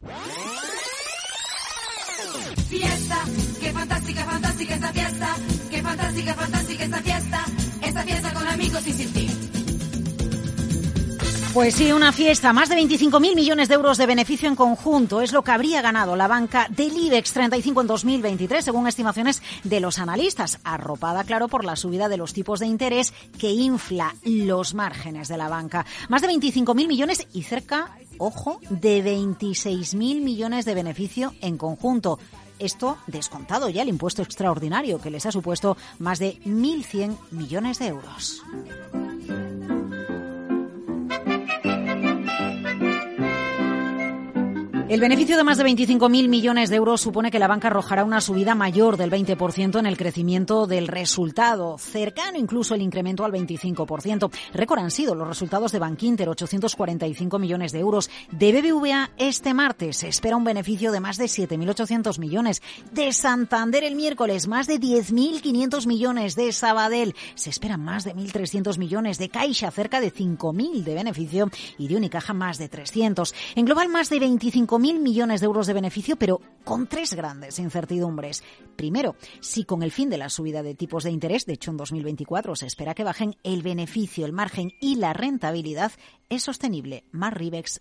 [2.68, 3.24] Fiesta,
[3.59, 5.37] qué fantástica, fantástica esta fiesta,
[5.70, 7.44] qué fantástica, fantástica esta fiesta,
[7.83, 9.38] esta fiesta con amigos y sin ti.
[11.54, 12.52] Pues sí, una fiesta.
[12.52, 16.14] Más de 25.000 millones de euros de beneficio en conjunto es lo que habría ganado
[16.14, 20.61] la banca del IBEX 35 en 2023, según estimaciones de los analistas.
[20.62, 25.38] Arropada, claro, por la subida de los tipos de interés que infla los márgenes de
[25.38, 25.87] la banca.
[26.11, 32.18] Más de 25.000 millones y cerca, ojo, de 26.000 millones de beneficio en conjunto.
[32.58, 37.87] Esto descontado ya el impuesto extraordinario que les ha supuesto más de 1.100 millones de
[37.87, 38.42] euros.
[44.88, 48.22] El beneficio de más de 25.000 millones de euros supone que la banca arrojará una
[48.22, 54.31] subida mayor del 20% en el crecimiento del resultado, cercano incluso el incremento al 25%.
[54.55, 58.09] Récord han sido los resultados de Bankinter, 845 millones de euros.
[58.33, 62.62] De BBVA este martes se espera un beneficio de más de 7.800 millones.
[62.90, 66.35] De Santander el miércoles más de 10.500 millones.
[66.35, 69.18] De Sabadell se esperan más de 1.300 millones.
[69.18, 73.35] De Caixa cerca de 5.000 de beneficio y de Unicaja más de 300.
[73.55, 77.58] En global más de 25 25.000 millones de euros de beneficio, pero con tres grandes
[77.58, 78.42] incertidumbres.
[78.76, 81.76] Primero, si con el fin de la subida de tipos de interés, de hecho en
[81.76, 85.92] 2024 se espera que bajen el beneficio, el margen y la rentabilidad,
[86.28, 87.04] es sostenible.
[87.10, 87.80] Mar Ribex.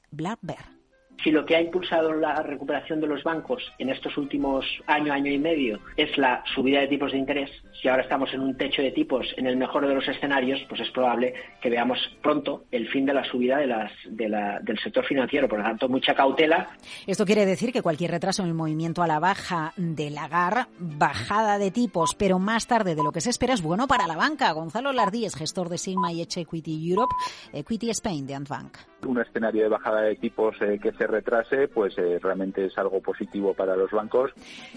[1.24, 5.32] Si lo que ha impulsado la recuperación de los bancos en estos últimos año, año
[5.32, 7.50] y medio es la subida de tipos de interés,
[7.82, 10.82] si ahora estamos en un techo de tipos en el mejor de los escenarios, pues
[10.82, 14.80] es probable que veamos pronto el fin de la subida de las, de la, del
[14.80, 15.48] sector financiero.
[15.48, 16.70] Por lo tanto, mucha cautela.
[17.06, 20.68] Esto quiere decir que cualquier retraso en el movimiento a la baja de la GAR,
[20.80, 24.16] bajada de tipos, pero más tarde de lo que se espera, es bueno para la
[24.16, 24.52] banca.
[24.52, 27.14] Gonzalo Lardíez, gestor de Sigma y Equity Europe,
[27.54, 28.78] Equity Spain de Antbank.
[29.06, 33.02] Un escenario de bajada de tipos eh, que se retrase, pues eh, realmente es algo
[33.02, 34.32] positivo para los bancos.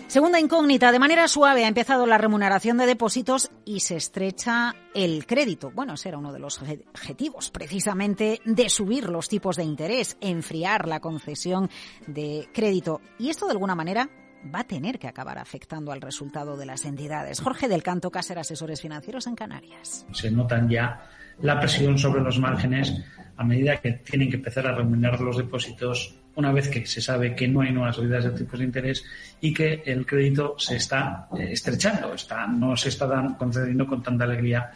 [0.07, 5.27] Segunda incógnita, de manera suave ha empezado la remuneración de depósitos y se estrecha el
[5.27, 5.71] crédito.
[5.73, 10.89] Bueno, ese era uno de los objetivos, precisamente, de subir los tipos de interés, enfriar
[10.89, 11.69] la concesión
[12.07, 13.01] de crédito.
[13.19, 14.09] Y esto, de alguna manera,
[14.55, 17.41] va a tener que acabar afectando al resultado de las entidades.
[17.41, 20.07] Jorge del Canto, Caser Asesores Financieros en Canarias.
[20.13, 21.07] Se notan ya
[21.43, 22.95] la presión sobre los márgenes
[23.37, 27.35] a medida que tienen que empezar a remunerar los depósitos una vez que se sabe
[27.35, 29.05] que no hay nuevas subidas de tipos de interés
[29.41, 34.25] y que el crédito se está eh, estrechando, está, no se está concediendo con tanta
[34.25, 34.71] alegría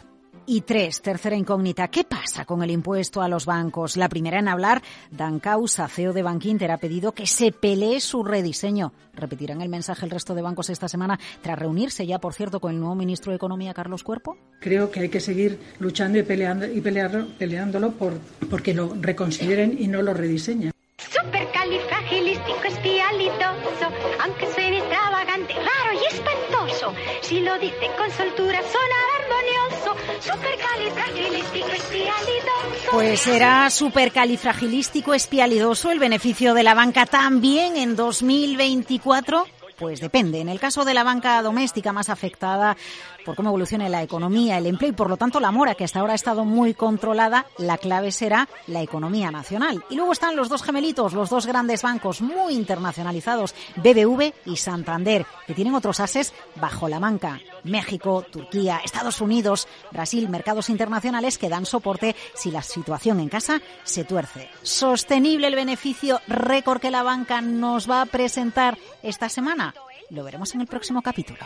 [0.47, 3.97] y tres, tercera incógnita, ¿qué pasa con el impuesto a los bancos?
[3.97, 4.81] La primera en hablar,
[5.11, 8.93] Dan Causa, CEO de Bankinter, ha pedido que se pelee su rediseño.
[9.13, 12.73] ¿Repetirán el mensaje el resto de bancos esta semana tras reunirse ya, por cierto, con
[12.73, 14.37] el nuevo ministro de Economía, Carlos Cuerpo?
[14.59, 18.13] Creo que hay que seguir luchando y, peleando, y peleándolo por,
[18.49, 20.74] porque lo reconsideren y no lo rediseñen.
[20.97, 23.91] Supercalifragilisticoespialidoso,
[24.23, 29.93] aunque suene extravagante, raro y espantoso, si lo dice con soltura sonará armonioso.
[30.21, 32.91] Supercalifragilístico espialidoso.
[32.91, 39.45] Pues será supercalifragilístico espialidoso el beneficio de la banca también en 2024.
[39.77, 40.39] Pues depende.
[40.39, 42.77] En el caso de la banca doméstica más afectada
[43.25, 45.99] por cómo evolucione la economía, el empleo y por lo tanto la mora, que hasta
[45.99, 49.83] ahora ha estado muy controlada, la clave será la economía nacional.
[49.89, 55.25] Y luego están los dos gemelitos, los dos grandes bancos muy internacionalizados, BBV y Santander,
[55.47, 57.41] que tienen otros ases bajo la banca.
[57.63, 63.61] México, Turquía, Estados Unidos, Brasil, mercados internacionales que dan soporte si la situación en casa
[63.83, 64.49] se tuerce.
[64.61, 69.73] Sostenible el beneficio récord que la banca nos va a presentar esta semana.
[70.09, 71.39] Lo veremos en el próximo capítulo.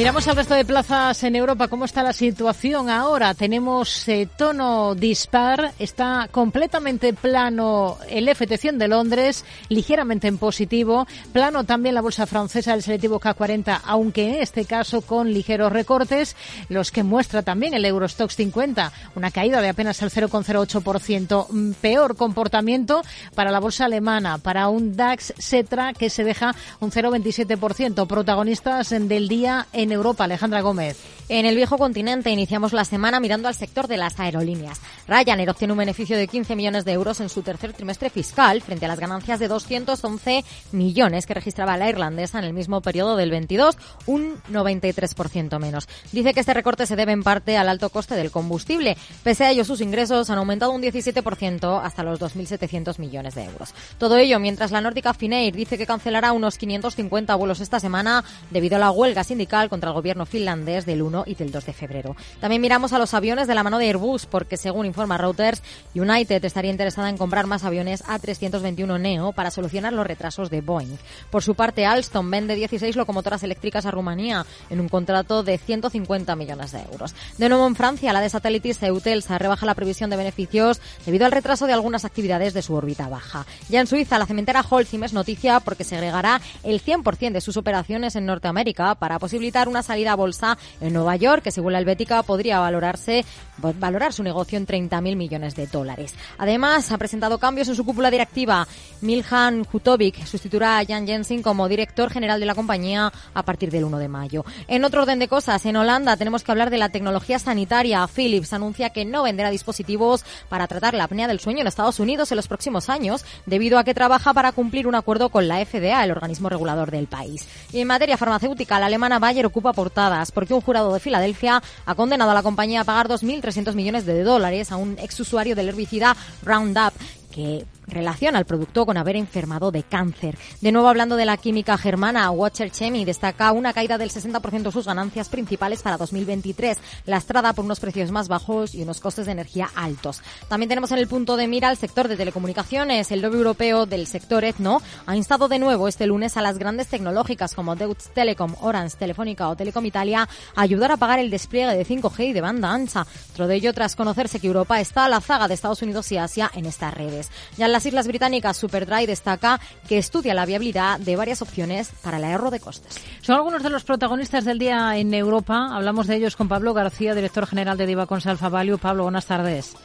[0.00, 1.68] Miramos al resto de plazas en Europa.
[1.68, 3.34] ¿Cómo está la situación ahora?
[3.34, 5.74] Tenemos eh, tono dispar.
[5.78, 11.06] Está completamente plano el FT100 de Londres, ligeramente en positivo.
[11.34, 16.34] Plano también la bolsa francesa del selectivo K40, aunque en este caso con ligeros recortes.
[16.70, 21.46] Los que muestra también el Eurostox 50, una caída de apenas el 0,08%.
[21.50, 23.02] Mm, peor comportamiento
[23.34, 28.06] para la bolsa alemana, para un DAX Setra que se deja un 0,27%.
[28.06, 30.24] Protagonistas del día en Europa.
[30.24, 30.98] Alejandra Gómez.
[31.28, 34.80] En el viejo continente iniciamos la semana mirando al sector de las aerolíneas.
[35.06, 38.84] Ryanair obtiene un beneficio de 15 millones de euros en su tercer trimestre fiscal frente
[38.84, 43.30] a las ganancias de 211 millones que registraba la irlandesa en el mismo periodo del
[43.30, 43.76] 22,
[44.06, 45.88] un 93% menos.
[46.10, 48.96] Dice que este recorte se debe en parte al alto coste del combustible.
[49.22, 53.72] Pese a ello, sus ingresos han aumentado un 17% hasta los 2.700 millones de euros.
[53.98, 58.76] Todo ello mientras la nórdica Finnair dice que cancelará unos 550 vuelos esta semana debido
[58.76, 62.14] a la huelga sindical contra el gobierno finlandés del 1 y del 2 de febrero.
[62.38, 65.62] También miramos a los aviones de la mano de Airbus porque según informa Reuters,
[65.94, 70.98] United estaría interesada en comprar más aviones A321 Neo para solucionar los retrasos de Boeing.
[71.30, 76.36] Por su parte, Alstom vende 16 locomotoras eléctricas a Rumanía en un contrato de 150
[76.36, 77.14] millones de euros.
[77.38, 81.32] De nuevo en Francia, la de Satellite Eutelsat rebaja la previsión de beneficios debido al
[81.32, 83.46] retraso de algunas actividades de su órbita baja.
[83.70, 88.14] Ya en Suiza, la cementera Holcim es noticia porque segregará el 100% de sus operaciones
[88.14, 92.22] en Norteamérica para posibilitar una salida a bolsa en Nueva York, que según la Helvética
[92.22, 93.24] podría valorarse
[93.60, 96.14] valorar su negocio en 30.000 millones de dólares.
[96.38, 98.66] Además, ha presentado cambios en su cúpula directiva.
[99.00, 103.84] Milhan Jutovic sustituirá a Jan Jensen como director general de la compañía a partir del
[103.84, 104.44] 1 de mayo.
[104.68, 108.06] En otro orden de cosas, en Holanda tenemos que hablar de la tecnología sanitaria.
[108.06, 112.30] Philips anuncia que no venderá dispositivos para tratar la apnea del sueño en Estados Unidos
[112.32, 116.04] en los próximos años, debido a que trabaja para cumplir un acuerdo con la FDA,
[116.04, 117.46] el organismo regulador del país.
[117.72, 121.94] Y en materia farmacéutica, la alemana Bayer ocupa portadas porque un jurado de Filadelfia ha
[121.94, 126.16] condenado a la compañía a pagar 2.300 millones de dólares a un exusuario del herbicida
[126.42, 126.92] Roundup
[127.30, 130.38] que relaciona al producto con haber enfermado de cáncer.
[130.60, 134.72] De nuevo hablando de la química germana, Watcher Chemi destaca una caída del 60% de
[134.72, 139.32] sus ganancias principales para 2023, lastrada por unos precios más bajos y unos costes de
[139.32, 140.22] energía altos.
[140.48, 143.10] También tenemos en el punto de mira el sector de telecomunicaciones.
[143.10, 146.88] El lobby europeo del sector etno ha instado de nuevo este lunes a las grandes
[146.88, 151.76] tecnológicas como Deutsche Telekom, Orange, Telefónica o Telecom Italia a ayudar a pagar el despliegue
[151.76, 153.06] de 5G y de banda ancha.
[153.32, 156.18] Otro de ello tras conocerse que Europa está a la zaga de Estados Unidos y
[156.18, 157.30] Asia en estas redes.
[157.56, 159.58] Ya en las Islas Británicas, Superdry destaca
[159.88, 163.00] que estudia la viabilidad de varias opciones para el ahorro de costes.
[163.22, 165.74] Son algunos de los protagonistas del día en Europa.
[165.74, 168.76] Hablamos de ellos con Pablo García, director general de Diva Alfa Value.
[168.76, 169.76] Pablo, buenas tardes.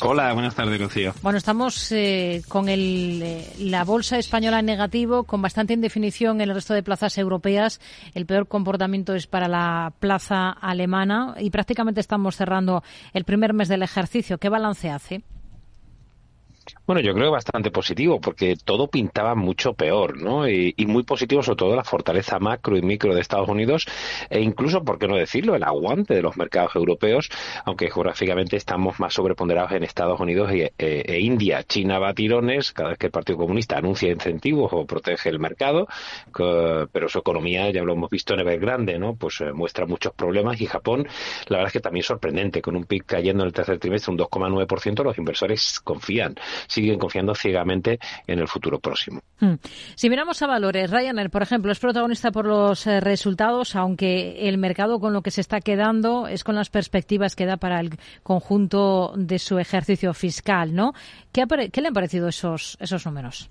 [0.00, 1.12] Hola, buenas tardes, Rocío.
[1.20, 6.50] Bueno, estamos eh, con el, eh, la bolsa española en negativo, con bastante indefinición en
[6.50, 7.80] el resto de plazas europeas.
[8.14, 13.66] El peor comportamiento es para la plaza alemana y prácticamente estamos cerrando el primer mes
[13.66, 14.38] del ejercicio.
[14.38, 15.24] ¿Qué balance hace?
[16.88, 20.48] Bueno, yo creo que bastante positivo, porque todo pintaba mucho peor, ¿no?
[20.48, 23.84] Y, muy positivo, sobre todo, la fortaleza macro y micro de Estados Unidos,
[24.30, 27.28] e incluso, por qué no decirlo, el aguante de los mercados europeos,
[27.66, 31.62] aunque geográficamente estamos más sobreponderados en Estados Unidos e, e, India.
[31.62, 35.38] China va a tirones cada vez que el Partido Comunista anuncia incentivos o protege el
[35.38, 35.88] mercado,
[36.32, 39.14] pero su economía, ya lo hemos visto en Evergrande, ¿no?
[39.14, 41.06] Pues eh, muestra muchos problemas y Japón,
[41.48, 44.18] la verdad es que también sorprendente, con un PIB cayendo en el tercer trimestre un
[44.18, 46.34] 2,9%, los inversores confían
[46.78, 49.20] siguen confiando ciegamente en el futuro próximo.
[49.40, 49.54] Hmm.
[49.94, 54.58] Si miramos a valores, Ryanair, por ejemplo, es protagonista por los eh, resultados, aunque el
[54.58, 57.90] mercado con lo que se está quedando es con las perspectivas que da para el
[58.22, 60.92] conjunto de su ejercicio fiscal, ¿no?
[61.32, 63.50] ¿Qué, le han parecido esos, esos números?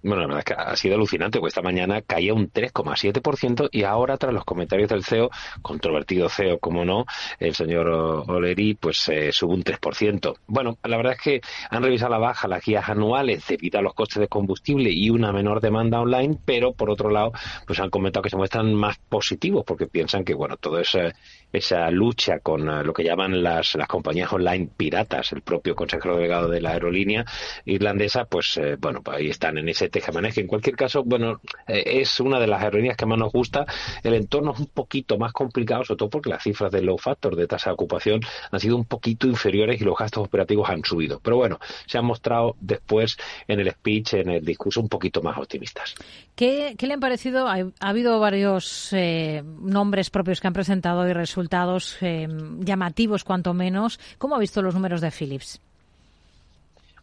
[0.00, 3.82] Bueno, la verdad es que ha sido alucinante, porque esta mañana caía un 3,7% y
[3.82, 5.28] ahora, tras los comentarios del CEO,
[5.60, 7.04] controvertido CEO, como no,
[7.40, 10.36] el señor Oleri, pues eh, sube un 3%.
[10.46, 11.40] Bueno, la verdad es que
[11.70, 15.32] han revisado la baja las guías anuales debido a los costes de combustible y una
[15.32, 17.32] menor demanda online, pero por otro lado,
[17.66, 21.12] pues han comentado que se muestran más positivos porque piensan que, bueno, todo esa,
[21.52, 26.16] esa lucha con eh, lo que llaman las, las compañías online piratas, el propio consejero
[26.16, 27.24] delegado de la aerolínea
[27.64, 31.82] irlandesa, pues, eh, bueno, pues ahí están en ese que En cualquier caso, bueno, eh,
[32.00, 33.66] es una de las aerolíneas que más nos gusta.
[34.02, 37.36] El entorno es un poquito más complicado, sobre todo porque las cifras de low factor,
[37.36, 38.20] de tasa de ocupación,
[38.50, 41.20] han sido un poquito inferiores y los gastos operativos han subido.
[41.20, 45.36] Pero bueno, se han mostrado después en el speech, en el discurso, un poquito más
[45.38, 45.94] optimistas.
[46.34, 47.48] ¿Qué, le han parecido?
[47.48, 52.26] Ha, habido varios eh, nombres propios que han presentado y resultados eh,
[52.58, 54.00] llamativos, cuanto menos.
[54.18, 55.60] ¿Cómo ha visto los números de Philips?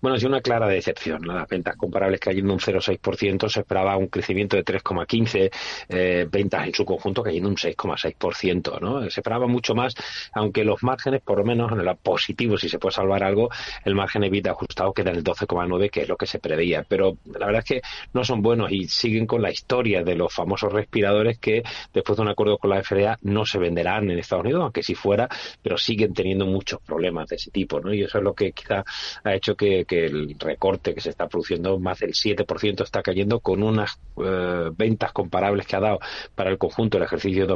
[0.06, 1.26] Bueno, ha sido una clara decepción.
[1.26, 5.50] Las ventas comparables cayendo un 0,6%, se esperaba un crecimiento de 3,15%,
[5.90, 8.80] eh, ventas en su conjunto cayendo un 6,6%.
[8.80, 9.02] ¿no?
[9.10, 9.96] Se esperaba mucho más,
[10.34, 13.50] aunque los márgenes, por lo menos en el positivo, si se puede salvar algo,
[13.84, 16.86] el margen EBITDA ajustado queda en el 12,9%, que es lo que se preveía.
[16.88, 17.82] Pero la verdad es que
[18.14, 22.22] no son buenos y siguen con la historia de los famosos respiradores que, después de
[22.22, 25.28] un acuerdo con la FDA, no se venderán en Estados Unidos, aunque si fuera,
[25.64, 27.80] pero siguen teniendo muchos problemas de ese tipo.
[27.80, 27.92] ¿no?
[27.92, 28.84] Y eso es lo que quizá
[29.24, 33.64] ha hecho que el recorte que se está produciendo, más del 7% está cayendo con
[33.64, 36.00] unas eh, ventas comparables que ha dado
[36.34, 37.48] para el conjunto del ejercicio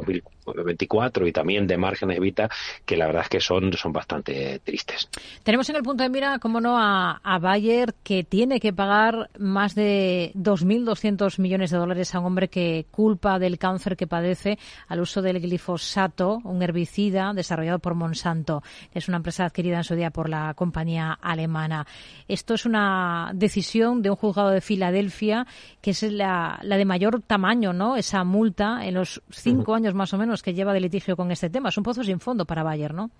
[0.53, 2.49] 2024 y también de márgenes evita
[2.85, 5.09] que la verdad es que son, son bastante tristes.
[5.43, 9.29] Tenemos en el punto de mira, como no, a, a Bayer que tiene que pagar
[9.37, 14.57] más de 2.200 millones de dólares a un hombre que culpa del cáncer que padece
[14.87, 19.95] al uso del glifosato, un herbicida desarrollado por Monsanto, es una empresa adquirida en su
[19.95, 21.85] día por la compañía alemana.
[22.27, 25.45] Esto es una decisión de un juzgado de Filadelfia
[25.81, 27.95] que es la, de mayor tamaño, ¿no?
[27.95, 31.49] Esa multa en los cinco años más o menos que lleva de litigio con este
[31.49, 31.69] tema.
[31.69, 33.11] Es un pozo sin fondo para Bayer, ¿no?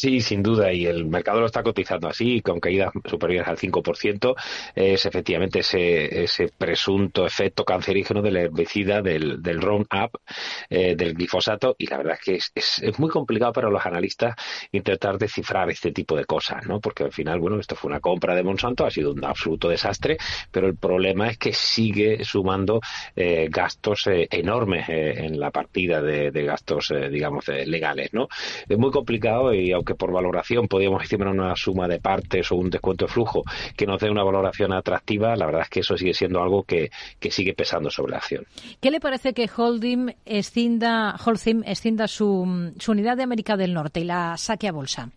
[0.00, 4.36] Sí, sin duda, y el mercado lo está cotizando así, con caídas superiores al 5%,
[4.76, 10.20] es efectivamente ese, ese presunto efecto cancerígeno de la herbicida del, del Roundup,
[10.70, 13.84] eh, del glifosato, y la verdad es que es, es, es, muy complicado para los
[13.84, 14.36] analistas
[14.70, 16.78] intentar descifrar este tipo de cosas, ¿no?
[16.80, 20.16] Porque al final, bueno, esto fue una compra de Monsanto, ha sido un absoluto desastre,
[20.52, 22.80] pero el problema es que sigue sumando
[23.16, 28.28] eh, gastos eh, enormes eh, en la partida de, de gastos, eh, digamos, legales, ¿no?
[28.68, 32.56] Es muy complicado y aunque que por valoración podríamos estimar una suma de partes o
[32.56, 33.42] un descuento de flujo
[33.74, 36.90] que nos dé una valoración atractiva, la verdad es que eso sigue siendo algo que,
[37.18, 38.44] que sigue pesando sobre la acción.
[38.80, 44.00] ¿Qué le parece que Holdim extienda, Holcim extienda su, su unidad de América del Norte
[44.00, 45.10] y la saque a bolsa?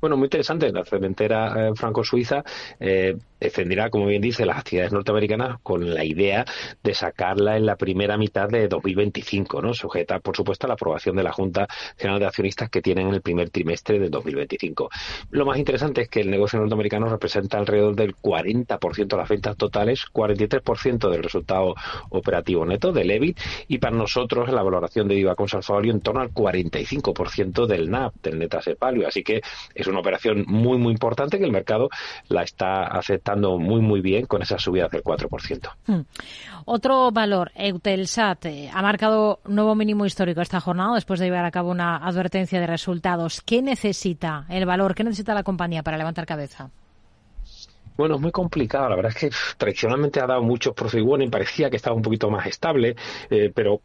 [0.00, 0.72] Bueno, muy interesante.
[0.72, 2.42] La cementera eh, franco-suiza
[2.80, 3.16] eh,
[3.46, 6.44] extenderá, como bien dice, las actividades norteamericanas con la idea
[6.82, 9.74] de sacarla en la primera mitad de 2025, ¿no?
[9.74, 13.14] Sujeta, por supuesto, a la aprobación de la Junta General de Accionistas que tienen en
[13.14, 14.90] el primer trimestre de 2025.
[15.30, 19.56] Lo más interesante es que el negocio norteamericano representa alrededor del 40% de las ventas
[19.56, 21.74] totales, 43% del resultado
[22.10, 23.38] operativo neto del EBIT
[23.68, 25.48] y para nosotros la valoración de IVA con
[25.84, 29.06] en torno al 45% del NAP, del net asset value.
[29.06, 29.42] Así que
[29.74, 31.90] es una operación muy, muy importante que el mercado
[32.28, 35.70] la está aceptando muy, muy bien con esas subidas del 4%.
[35.86, 36.00] Hmm.
[36.64, 41.50] Otro valor, Eutelsat, eh, ha marcado nuevo mínimo histórico esta jornada después de llevar a
[41.50, 43.40] cabo una advertencia de resultados.
[43.40, 44.94] ¿Qué necesita el valor?
[44.94, 46.70] ¿Qué necesita la compañía para levantar cabeza?
[47.96, 48.88] Bueno, es muy complicado.
[48.88, 51.30] La verdad es que tradicionalmente ha dado muchos profit warning.
[51.30, 52.96] Parecía que estaba un poquito más estable,
[53.30, 53.80] eh, pero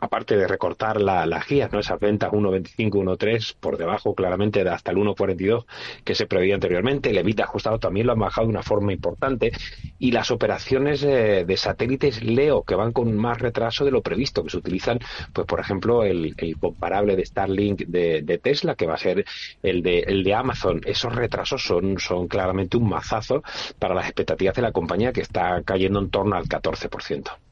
[0.00, 1.80] aparte de recortar la, las guías, ¿no?
[1.80, 5.64] esas ventas 1.25, 1.3 por debajo claramente de hasta el 1.42
[6.04, 9.52] que se preveía anteriormente, el EBITDA ajustado también lo han bajado de una forma importante
[9.98, 14.44] y las operaciones eh, de satélites LEO que van con más retraso de lo previsto,
[14.44, 14.98] que se utilizan,
[15.32, 19.24] pues por ejemplo, el, el comparable de Starlink de, de, Tesla, que va a ser
[19.62, 20.80] el de, el de Amazon.
[20.84, 23.42] Esos retrasos son, son claramente un mazazo
[23.78, 27.47] para las expectativas de la compañía que está cayendo en torno al 14%.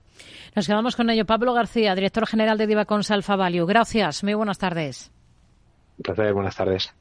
[0.57, 1.27] Nos quedamos con ello.
[1.27, 3.67] Pablo García, director general de Divacons Alfa Value.
[3.67, 4.25] Gracias.
[4.25, 5.13] Muy buenas tardes.
[5.99, 6.33] Un placer.
[6.33, 6.95] Buenas tardes.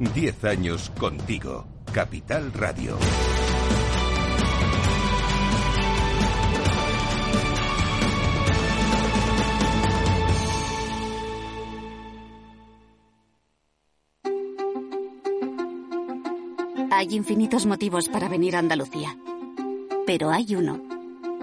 [0.00, 1.64] Diez años contigo.
[1.92, 2.98] Capital Radio.
[16.90, 19.16] Hay infinitos motivos para venir a Andalucía,
[20.06, 20.95] pero hay uno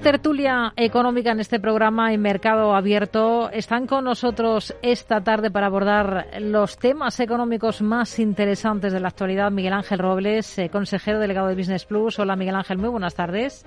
[0.00, 3.50] Tertulia económica en este programa en Mercado Abierto.
[3.50, 9.50] Están con nosotros esta tarde para abordar los temas económicos más interesantes de la actualidad
[9.50, 12.18] Miguel Ángel Robles, eh, consejero delegado de Business Plus.
[12.18, 13.66] Hola Miguel Ángel, muy buenas tardes.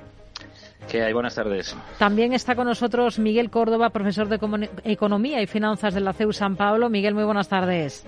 [0.89, 1.13] ¿Qué hay?
[1.13, 1.75] Buenas tardes.
[1.97, 4.39] También está con nosotros Miguel Córdoba, profesor de
[4.85, 6.89] Economía y Finanzas de la CEU San Pablo.
[6.89, 8.05] Miguel, muy buenas tardes.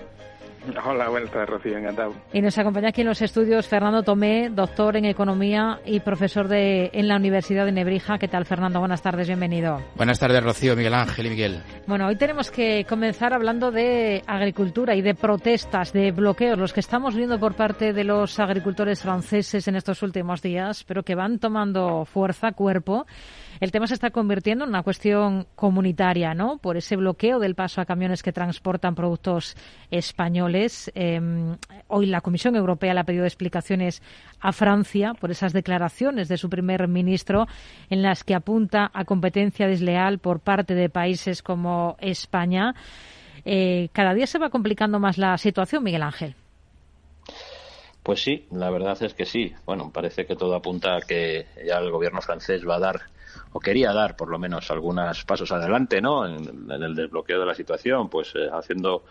[0.84, 2.14] Hola, buenas tardes, Rocío, encantado.
[2.32, 6.90] Y nos acompaña aquí en los estudios Fernando Tomé, doctor en Economía y profesor de,
[6.92, 8.18] en la Universidad de Nebrija.
[8.18, 8.78] ¿Qué tal, Fernando?
[8.78, 9.82] Buenas tardes, bienvenido.
[9.96, 11.62] Buenas tardes, Rocío, Miguel Ángel y Miguel.
[11.86, 16.80] Bueno, hoy tenemos que comenzar hablando de agricultura y de protestas, de bloqueos, los que
[16.80, 21.38] estamos viendo por parte de los agricultores franceses en estos últimos días, pero que van
[21.38, 23.06] tomando fuerza, cuerpo.
[23.62, 26.58] El tema se está convirtiendo en una cuestión comunitaria, ¿no?
[26.58, 29.56] Por ese bloqueo del paso a camiones que transportan productos
[29.88, 30.90] españoles.
[30.96, 31.20] Eh,
[31.86, 34.02] hoy la Comisión Europea le ha pedido explicaciones
[34.40, 37.46] a Francia por esas declaraciones de su primer ministro
[37.88, 42.74] en las que apunta a competencia desleal por parte de países como España.
[43.44, 46.34] Eh, cada día se va complicando más la situación, Miguel Ángel.
[48.02, 49.52] Pues sí, la verdad es que sí.
[49.64, 53.12] Bueno, parece que todo apunta a que ya el gobierno francés va a dar
[53.52, 56.26] o quería dar por lo menos algunos pasos adelante, ¿no?
[56.26, 59.04] En, el desbloqueo de la situación, pues eh, haciendo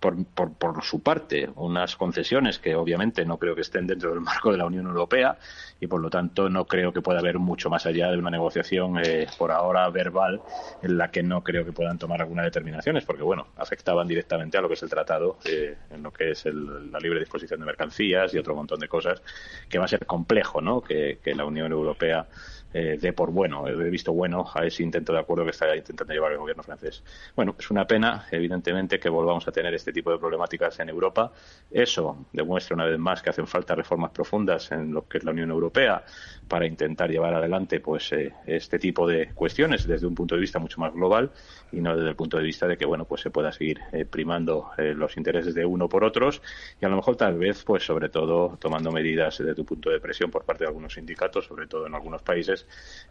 [0.00, 4.50] por, por, su parte unas concesiones que obviamente no creo que estén dentro del marco
[4.50, 5.36] de la Unión Europea
[5.78, 8.98] y por lo tanto no creo que pueda haber mucho más allá de una negociación
[9.02, 10.40] eh, por ahora verbal
[10.82, 14.62] en la que no creo que puedan tomar algunas determinaciones porque bueno afectaban directamente a
[14.62, 17.66] lo que es el tratado eh, en lo que es el, la libre disposición de
[17.66, 19.22] mercancías y otro montón de cosas
[19.68, 22.26] que va a ser complejo no que la Unión Europea
[22.72, 26.12] eh, de por bueno, he visto bueno a ese intento de acuerdo que está intentando
[26.12, 27.02] llevar el gobierno francés.
[27.34, 31.32] Bueno, es una pena, evidentemente, que volvamos a tener este tipo de problemáticas en Europa.
[31.70, 35.32] Eso demuestra una vez más que hacen falta reformas profundas en lo que es la
[35.32, 36.04] Unión Europea
[36.50, 40.58] para intentar llevar adelante pues eh, este tipo de cuestiones desde un punto de vista
[40.58, 41.30] mucho más global
[41.70, 44.04] y no desde el punto de vista de que bueno pues se pueda seguir eh,
[44.04, 46.42] primando eh, los intereses de uno por otros
[46.80, 50.00] y a lo mejor tal vez pues sobre todo tomando medidas desde tu punto de
[50.00, 52.59] presión por parte de algunos sindicatos sobre todo en algunos países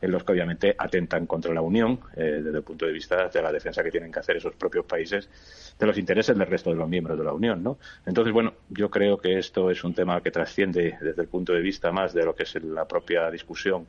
[0.02, 3.52] en los que obviamente atentan contra la Unión desde el punto de vista de la
[3.52, 5.30] defensa que tienen que hacer esos propios países
[5.78, 8.90] de los intereses del resto de los miembros de la Unión no entonces bueno yo
[8.90, 12.26] creo que esto es un tema que trasciende desde el punto de vista más de
[12.26, 13.88] lo que es la propia discusión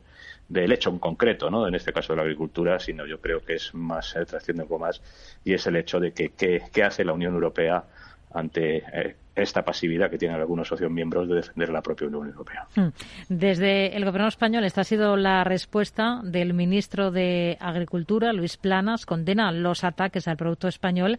[0.51, 1.67] del hecho en concreto, ¿no?
[1.67, 4.69] en este caso de la agricultura, sino yo creo que es más, eh, trasciende un
[4.69, 5.01] poco más,
[5.45, 7.85] y es el hecho de que qué hace la Unión Europea
[8.33, 12.67] ante eh, esta pasividad que tienen algunos socios miembros de defender la propia Unión Europea.
[12.75, 12.89] Hmm.
[13.29, 19.07] Desde el Gobierno español, esta ha sido la respuesta del ministro de Agricultura, Luis Planas,
[19.07, 21.19] condena los ataques al producto español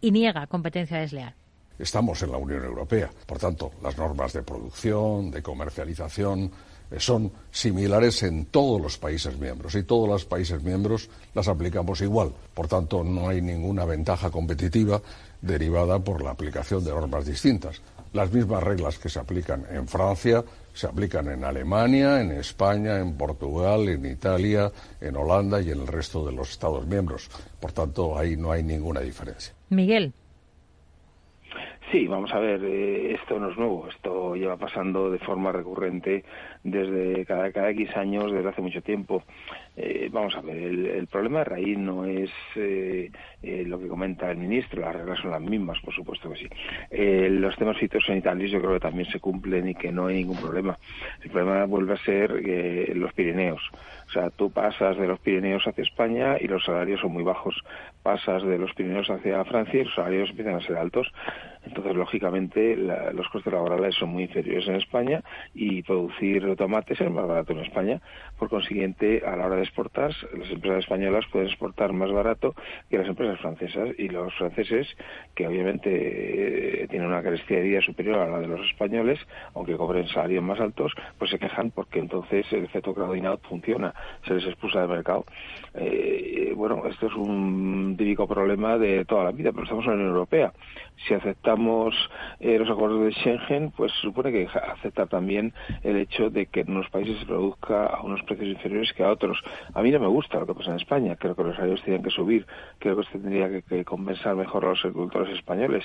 [0.00, 1.34] y niega competencia desleal.
[1.78, 6.50] Estamos en la Unión Europea, por tanto, las normas de producción, de comercialización,
[6.98, 12.32] son similares en todos los países miembros y todos los países miembros las aplicamos igual.
[12.54, 15.00] Por tanto, no hay ninguna ventaja competitiva
[15.42, 17.82] derivada por la aplicación de normas distintas.
[18.12, 23.14] Las mismas reglas que se aplican en Francia se aplican en Alemania, en España, en
[23.14, 27.28] Portugal, en Italia, en Holanda y en el resto de los Estados miembros.
[27.60, 29.52] Por tanto, ahí no hay ninguna diferencia.
[29.68, 30.14] Miguel.
[31.92, 36.24] Sí, vamos a ver, eh, esto no es nuevo, esto lleva pasando de forma recurrente
[36.64, 39.22] desde cada, cada X años, desde hace mucho tiempo.
[39.76, 43.10] Eh, vamos a ver, el, problema de raíz no es eh,
[43.42, 47.28] lo que comenta el ministro, las reglas son las mismas, por supuesto que sí.
[47.28, 50.78] los temas fitosanitarios yo creo que también se cumplen y que no hay ningún problema.
[51.22, 52.30] El problema vuelve a ser
[52.96, 53.60] los Pirineos.
[54.08, 57.62] O sea, tú pasas de los Pirineos hacia España y los salarios son muy bajos.
[58.02, 61.10] Pasas de los Pirineos hacia Francia y los salarios empiezan a ser altos.
[61.64, 65.22] Entonces, lógicamente, los costes laborales son muy inferiores en España
[65.54, 68.00] y producir tomates es más barato en España.
[68.42, 72.56] Por consiguiente, a la hora de exportar, las empresas españolas pueden exportar más barato
[72.90, 74.88] que las empresas francesas y los franceses,
[75.36, 79.20] que obviamente eh, tienen una carestía superior a la de los españoles,
[79.54, 83.94] aunque cobren salarios más altos, pues se quejan porque entonces el efecto crowding out funciona,
[84.26, 85.24] se les expulsa del mercado.
[85.74, 89.96] Eh, bueno, esto es un típico problema de toda la vida, pero estamos en la
[89.98, 90.52] Unión Europea.
[91.06, 91.94] Si aceptamos
[92.40, 95.52] eh, los acuerdos de Schengen, pues supone que aceptar también
[95.84, 99.38] el hecho de que en unos países se produzca a unos inferiores que a otros.
[99.74, 101.16] A mí no me gusta lo que pasa en España.
[101.16, 102.46] Creo que los salarios tienen que subir.
[102.78, 105.84] Creo que se tendría que, compensar mejor a los agricultores españoles.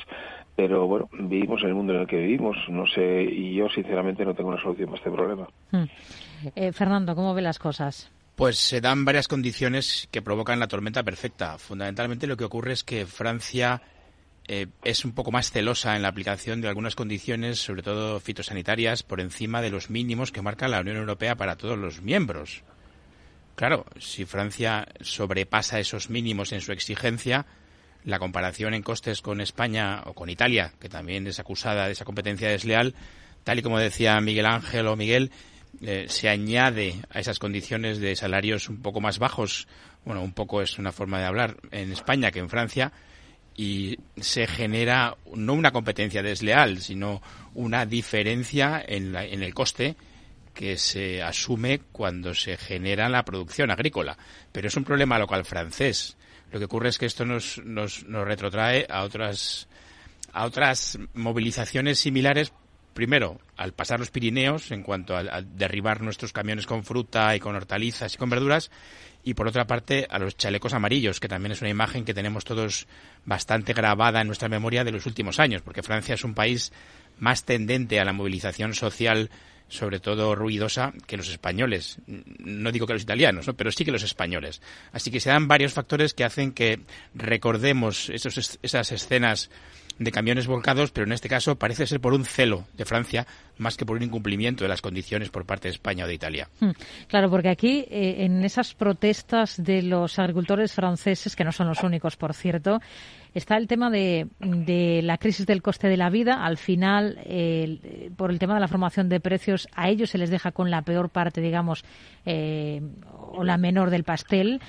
[0.56, 2.58] Pero bueno, vivimos en el mundo en el que vivimos.
[2.70, 5.48] No sé, y yo sinceramente no tengo una solución para este problema.
[5.72, 5.86] Hmm.
[6.56, 8.12] Eh, Fernando, ¿cómo ve las cosas?
[8.36, 11.58] Pues se dan varias condiciones que provocan la tormenta perfecta.
[11.58, 13.82] Fundamentalmente lo que ocurre es que Francia
[14.48, 19.04] eh, es un poco más celosa en la aplicación de algunas condiciones, sobre todo fitosanitarias,
[19.04, 22.64] por encima de los mínimos que marca la Unión Europea para todos los miembros.
[23.56, 27.46] Claro, si Francia sobrepasa esos mínimos en su exigencia,
[28.04, 32.06] la comparación en costes con España o con Italia, que también es acusada de esa
[32.06, 32.96] competencia desleal,
[33.44, 35.32] tal y como decía Miguel Ángel o Miguel,
[35.82, 39.68] eh, se añade a esas condiciones de salarios un poco más bajos,
[40.06, 42.94] bueno, un poco es una forma de hablar, en España que en Francia,
[43.58, 47.22] y se genera no una competencia desleal, sino
[47.56, 49.96] una diferencia en, en el coste
[50.54, 54.18] que se asume cuando se genera la producción agrícola.
[54.52, 56.18] Pero es un problema local francés.
[56.52, 59.68] Lo que ocurre es que esto nos, nos, nos retrotrae a otras,
[60.34, 62.54] a otras movilizaciones similares
[62.94, 67.56] primero, al pasar los Pirineos, en cuanto a, derribar nuestros camiones con fruta y con
[67.56, 68.72] hortalizas y con verduras,
[69.28, 72.46] y por otra parte a los chalecos amarillos, que también es una imagen que tenemos
[72.46, 72.88] todos
[73.26, 76.72] bastante grabada en nuestra memoria de los últimos años, porque Francia es un país
[77.20, 79.30] más tendente a la movilización social,
[79.68, 81.98] sobre todo ruidosa, que los españoles.
[82.08, 84.62] No digo que los italianos, pero sí que los españoles.
[84.94, 86.80] Así que se dan varios factores que hacen que
[87.14, 89.50] recordemos esos, esas escenas
[90.00, 93.26] de camiones volcados, pero en este caso parece ser por un celo de Francia
[93.58, 96.50] más que por un incumplimiento de las condiciones por parte de España o de Italia.
[96.60, 96.72] Hmm.
[97.08, 101.82] Claro, porque aquí, eh, en esas protestas de los agricultores franceses, que no son los
[101.84, 102.80] únicos, por cierto,
[103.34, 106.46] está el tema de, de la crisis del coste de la vida.
[106.46, 107.20] Al final,
[108.16, 110.82] por el tema de la formación de precios, a ellos se les deja con la
[110.84, 111.84] peor parte, digamos,
[112.26, 112.82] eh,
[113.32, 114.62] o la menor del pastel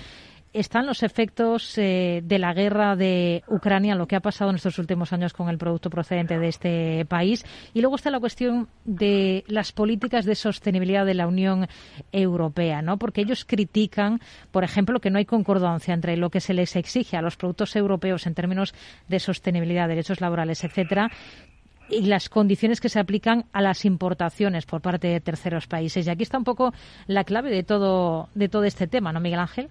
[0.60, 4.78] están los efectos eh, de la guerra de Ucrania, lo que ha pasado en estos
[4.78, 7.44] últimos años con el producto procedente de este país.
[7.74, 11.68] Y luego está la cuestión de las políticas de sostenibilidad de la Unión
[12.12, 12.98] Europea, ¿no?
[12.98, 17.16] Porque ellos critican, por ejemplo, que no hay concordancia entre lo que se les exige
[17.16, 18.74] a los productos europeos en términos
[19.08, 21.10] de sostenibilidad, derechos laborales, etcétera,
[21.90, 26.06] y las condiciones que se aplican a las importaciones por parte de terceros países.
[26.06, 26.72] Y aquí está un poco
[27.06, 29.70] la clave de todo, de todo este tema, ¿no, Miguel Ángel?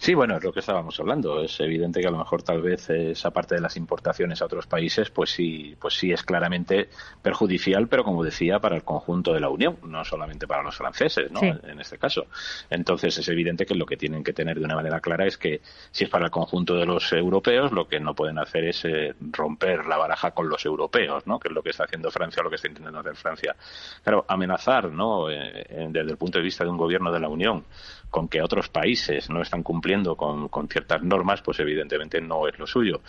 [0.00, 1.42] Sí, bueno, es lo que estábamos hablando.
[1.42, 4.66] Es evidente que a lo mejor tal vez esa parte de las importaciones a otros
[4.66, 6.88] países, pues sí, pues sí es claramente
[7.20, 11.30] perjudicial, pero como decía, para el conjunto de la Unión, no solamente para los franceses,
[11.30, 11.42] ¿no?
[11.42, 12.24] En este caso.
[12.70, 15.60] Entonces es evidente que lo que tienen que tener de una manera clara es que
[15.90, 19.14] si es para el conjunto de los europeos, lo que no pueden hacer es eh,
[19.20, 21.38] romper la baraja con los europeos, ¿no?
[21.38, 23.54] Que es lo que está haciendo Francia, o lo que está intentando hacer Francia.
[24.02, 25.28] Claro, amenazar, ¿no?
[25.28, 27.66] Eh, desde el punto de vista de un gobierno de la Unión
[28.10, 32.58] con que otros países no están cumpliendo con, con, ciertas normas, pues evidentemente no es
[32.58, 33.00] lo suyo.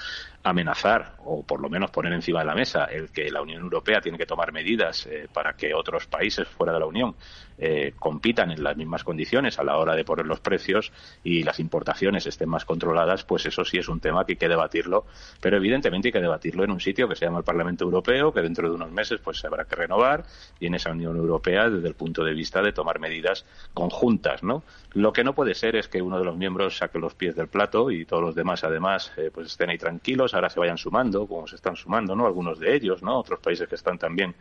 [0.43, 4.01] Amenazar, o por lo menos poner encima de la mesa, el que la Unión Europea
[4.01, 7.15] tiene que tomar medidas eh, para que otros países fuera de la Unión
[7.63, 10.91] eh, compitan en las mismas condiciones a la hora de poner los precios
[11.23, 14.49] y las importaciones estén más controladas, pues eso sí es un tema que hay que
[14.49, 15.05] debatirlo,
[15.39, 18.41] pero evidentemente hay que debatirlo en un sitio que se llama el Parlamento Europeo, que
[18.41, 20.25] dentro de unos meses pues se habrá que renovar
[20.59, 23.45] y en esa Unión Europea desde el punto de vista de tomar medidas
[23.75, 24.63] conjuntas, ¿no?
[24.93, 27.47] Lo que no puede ser es que uno de los miembros saque los pies del
[27.47, 31.27] plato y todos los demás, además, eh, pues estén ahí tranquilos, ahora se vayan sumando,
[31.27, 32.25] como se están sumando, ¿no?
[32.25, 33.19] Algunos de ellos, ¿no?
[33.19, 34.35] Otros países que están también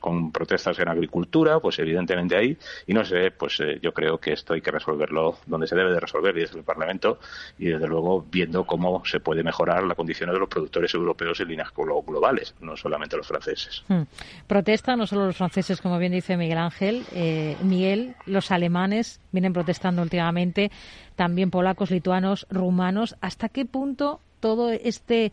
[0.00, 2.55] con protestas en agricultura, pues evidentemente ahí,
[2.86, 5.92] y no sé, pues eh, yo creo que esto hay que resolverlo donde se debe
[5.92, 7.18] de resolver, y es el Parlamento,
[7.58, 11.48] y desde luego viendo cómo se puede mejorar la condición de los productores europeos en
[11.48, 13.84] líneas globales, no solamente los franceses.
[13.88, 14.02] Hmm.
[14.46, 19.52] Protesta no solo los franceses, como bien dice Miguel Ángel, eh, Miguel, los alemanes vienen
[19.52, 20.70] protestando últimamente,
[21.14, 23.16] también polacos, lituanos, rumanos.
[23.20, 25.32] ¿Hasta qué punto todo este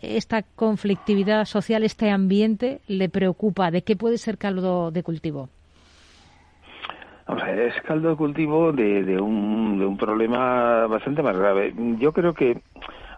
[0.00, 3.70] esta conflictividad social, este ambiente, le preocupa?
[3.70, 5.48] ¿De qué puede ser caldo de cultivo?
[7.36, 11.74] Es caldo de cultivo de, de, un, de un problema bastante más grave.
[11.98, 12.62] Yo creo que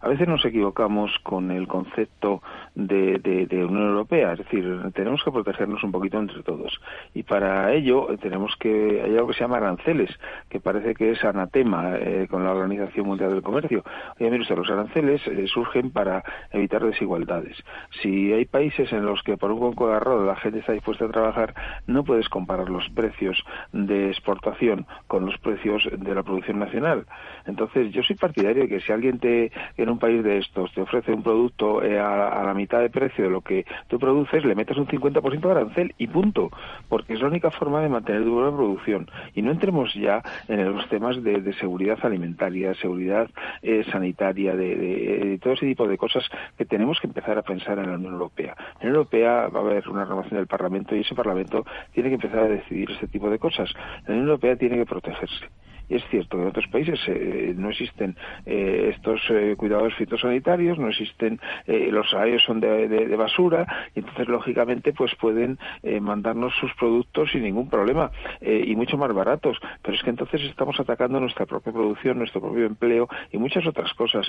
[0.04, 2.42] a veces nos equivocamos con el concepto
[2.74, 6.78] de, de, Unión Europea, es decir, tenemos que protegernos un poquito entre todos.
[7.14, 10.10] Y para ello tenemos que, hay algo que se llama aranceles,
[10.50, 13.82] que parece que es anatema eh, con la Organización Mundial del Comercio.
[14.20, 17.56] Oye, mire usted, los aranceles eh, surgen para evitar desigualdades.
[18.02, 21.08] Si hay países en los que por un poco agarrado la gente está dispuesta a
[21.08, 21.54] trabajar,
[21.86, 23.42] no puedes comparar los precios
[23.72, 27.06] de exportación con los precios de la producción nacional.
[27.46, 29.50] Entonces, yo soy partidario de que si alguien te,
[29.93, 33.30] un país de estos te ofrece un producto eh, a, la mitad de precio de
[33.30, 36.50] lo que tú produces, le metes un 50% de arancel y punto,
[36.88, 39.10] porque es la única forma de mantener tu buena producción.
[39.34, 43.28] Y no entremos ya en los temas de, seguridad alimentaria, seguridad
[43.62, 46.24] eh, sanitaria, de, todo ese tipo de cosas
[46.56, 48.54] que tenemos que empezar a pensar en la Unión Europea.
[48.80, 52.08] En la Unión Europea va a haber una renovación del Parlamento y ese Parlamento tiene
[52.08, 53.72] que empezar a decidir ese tipo de cosas.
[54.06, 55.46] La Unión Europea tiene que protegerse.
[55.88, 58.16] Es cierto que en otros países eh, no existen
[58.46, 64.92] eh, estos eh, cuidados fitosanitarios, no existen, los salarios son de, basura, y entonces lógicamente
[64.92, 65.58] pues pueden
[66.00, 68.10] mandarnos sus productos sin ningún problema
[68.40, 69.58] y mucho más baratos.
[69.82, 73.92] Pero es que entonces estamos atacando nuestra propia producción, nuestro propio empleo y muchas otras
[73.94, 74.26] cosas.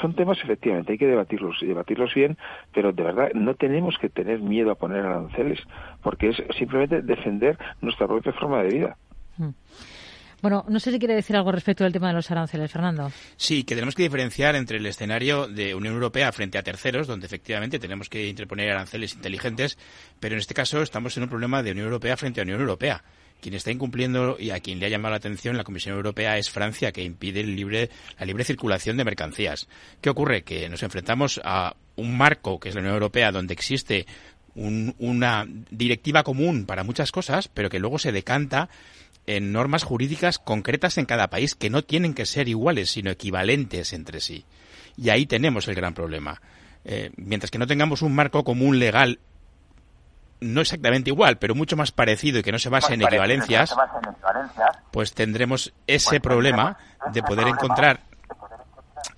[0.00, 2.36] son temas efectivamente, hay que debatirlos y debatirlos bien,
[2.72, 5.60] pero de verdad no tenemos que tener miedo a poner aranceles,
[6.02, 8.96] porque es simplemente defender nuestra propia forma de vida.
[9.38, 9.50] Mm.
[10.42, 13.12] Bueno, no sé si quiere decir algo respecto del tema de los aranceles, Fernando.
[13.36, 17.26] Sí, que tenemos que diferenciar entre el escenario de Unión Europea frente a terceros, donde
[17.26, 19.78] efectivamente tenemos que interponer aranceles inteligentes,
[20.18, 23.04] pero en este caso estamos en un problema de Unión Europea frente a Unión Europea.
[23.40, 26.50] Quien está incumpliendo y a quien le ha llamado la atención la Comisión Europea es
[26.50, 29.68] Francia, que impide la libre circulación de mercancías.
[30.00, 30.42] ¿Qué ocurre?
[30.42, 34.06] Que nos enfrentamos a un marco, que es la Unión Europea, donde existe
[34.54, 38.68] una directiva común para muchas cosas, pero que luego se decanta
[39.26, 43.92] en normas jurídicas concretas en cada país que no tienen que ser iguales, sino equivalentes
[43.92, 44.44] entre sí.
[44.96, 46.40] Y ahí tenemos el gran problema.
[46.84, 49.20] Eh, mientras que no tengamos un marco común legal
[50.40, 53.74] no exactamente igual, pero mucho más parecido y que no se base, en, equivalencias,
[54.90, 56.78] pues tendremos ese problema
[57.12, 58.00] de poder encontrar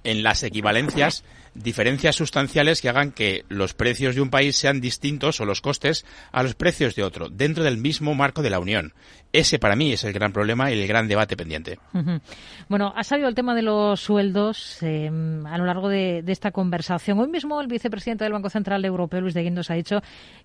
[0.05, 1.25] en las equivalencias
[1.55, 6.05] diferencias sustanciales que hagan que los precios de un país sean distintos o los costes
[6.33, 8.93] a los precios de otro, dentro del mismo marco de la Unión.
[9.33, 11.79] Ese para mí es el gran problema y el gran debate pendiente.
[12.69, 17.19] Bueno, ha salido el tema de los sueldos eh, a lo largo de, esta conversación.
[17.19, 20.03] Hoy mismo el vicepresidente del Banco Central Europeo, Luis de Guindos, ha dicho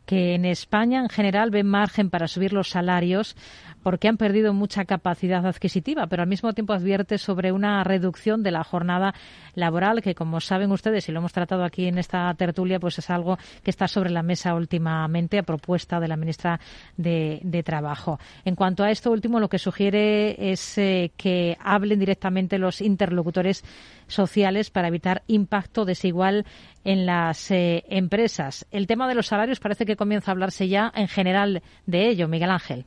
[0.08, 3.36] que en España en general ven margen para subir los salarios
[3.84, 8.52] porque han perdido mucha capacidad adquisitiva, pero al mismo tiempo advierte sobre una reducción de
[8.52, 9.14] la jornada
[9.56, 13.10] laboral que, como saben ustedes, y lo hemos tratado aquí en esta tertulia, pues es
[13.10, 16.60] algo que está sobre la mesa últimamente a propuesta de la ministra
[16.98, 18.20] de, Trabajo.
[18.46, 23.64] En cuanto a esto último, lo que sugiere es eh, que hablen directamente los interlocutores
[24.08, 26.46] sociales para evitar impacto desigual
[26.86, 28.66] en las eh, empresas.
[28.72, 32.28] El tema de los salarios parece que comienza a hablarse ya en general de ello,
[32.28, 32.86] Miguel Ángel.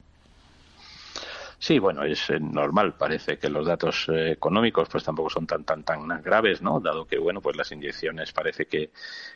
[1.62, 2.94] Sí, bueno, es eh, normal.
[2.94, 6.80] Parece que los datos eh, económicos pues tampoco son tan tan tan graves, ¿no?
[6.80, 8.90] Dado que bueno, pues las inyecciones parece que,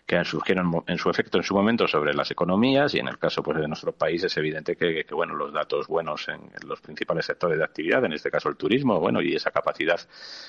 [0.04, 3.44] que surgieron en su efecto en su momento sobre las economías y en el caso
[3.44, 7.26] pues de nuestro país es evidente que, que bueno los datos buenos en, los principales
[7.26, 10.00] sectores de actividad, en este caso el turismo, bueno y esa capacidad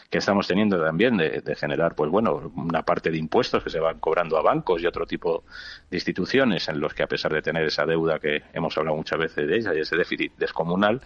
[0.09, 3.79] que estamos teniendo también de, de generar pues bueno una parte de impuestos que se
[3.79, 5.43] van cobrando a bancos y otro tipo
[5.91, 9.19] de instituciones en los que a pesar de tener esa deuda que hemos hablado muchas
[9.19, 11.01] veces de ella y ese déficit descomunal,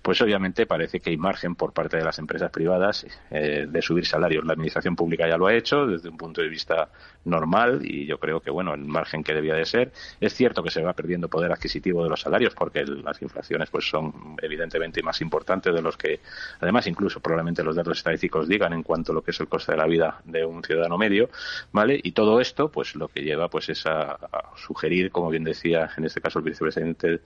[0.00, 3.82] pues pues obviamente parece que hay margen por parte de las empresas privadas eh, de
[3.82, 4.44] subir salarios.
[4.44, 6.88] La administración pública ya lo ha hecho desde un punto de vista
[7.24, 9.90] normal y yo creo que bueno el margen que debía de ser.
[10.20, 13.88] Es cierto que se va perdiendo poder adquisitivo de los salarios porque las inflaciones pues
[13.88, 16.20] son evidentemente más importantes de los que
[16.60, 19.72] además incluso probablemente los datos estadísticos digan en cuanto a lo que es el coste
[19.72, 21.28] de la vida de un ciudadano medio,
[21.72, 21.98] ¿vale?
[22.00, 24.16] Y todo esto pues lo que lleva pues es a,
[24.54, 27.20] sugerir, como bien decía en este caso el vicepresidente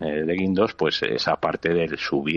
[0.00, 2.33] eh, de Guindos, pues esa parte del subir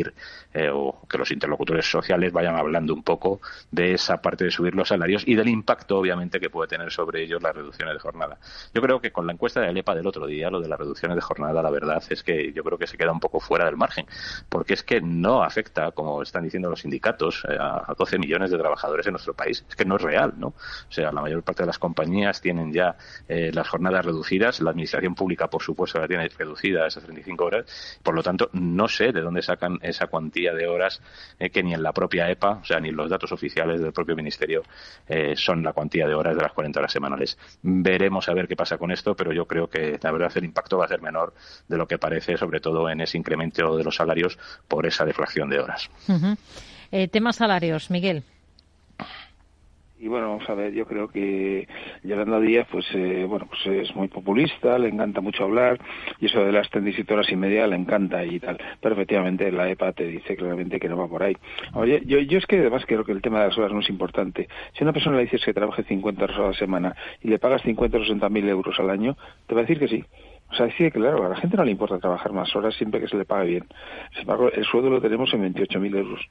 [0.54, 3.42] eh, o que los interlocutores sociales vayan hablando un poco
[3.72, 7.24] de esa parte de subir los salarios y del impacto, obviamente, que puede tener sobre
[7.24, 8.38] ellos las reducciones de jornada.
[8.74, 11.16] Yo creo que con la encuesta de EPA del otro día, lo de las reducciones
[11.16, 13.78] de jornada, la verdad es que yo creo que se queda un poco fuera del
[13.78, 14.06] margen,
[14.50, 18.58] porque es que no afecta, como están diciendo los sindicatos, eh, a 12 millones de
[18.58, 19.64] trabajadores en nuestro país.
[19.70, 20.48] Es que no es real, ¿no?
[20.48, 22.96] O sea, la mayor parte de las compañías tienen ya
[23.28, 27.46] eh, las jornadas reducidas, la administración pública, por supuesto, la tiene reducida a esas 35
[27.46, 31.02] horas, por lo tanto, no sé de dónde sacan esa cuantía de horas
[31.40, 33.94] eh, que ni en la propia EPA, o sea, ni en los datos oficiales del
[33.94, 34.64] propio Ministerio
[35.08, 37.38] eh, son la cuantía de horas de las 40 horas semanales.
[37.62, 40.78] Veremos a ver qué pasa con esto, pero yo creo que la verdad el impacto
[40.78, 41.34] va a ser menor
[41.68, 45.50] de lo que parece, sobre todo en ese incremento de los salarios por esa deflación
[45.50, 45.90] de horas.
[46.92, 48.24] Eh, temas salarios, Miguel.
[50.00, 51.68] Y bueno, vamos a ver, yo creo que
[52.04, 55.80] Yolanda Díaz, pues eh, bueno, pues es muy populista, le encanta mucho hablar,
[56.20, 58.60] y eso de las 37 horas y media le encanta y tal.
[58.80, 61.36] Pero efectivamente la EPA te dice claramente que no va por ahí.
[61.74, 63.90] Oye, yo, yo es que además creo que el tema de las horas no es
[63.90, 64.48] importante.
[64.74, 67.64] Si una persona le dices que trabaje 50 horas a la semana y le pagas
[67.64, 69.18] 50 o 60 mil euros al año,
[69.48, 70.04] te va a decir que sí.
[70.50, 73.08] O sea, sí, claro, a la gente no le importa trabajar más horas siempre que
[73.08, 73.66] se le pague bien.
[74.12, 76.22] Sin embargo, el sueldo lo tenemos en 28.000 euros.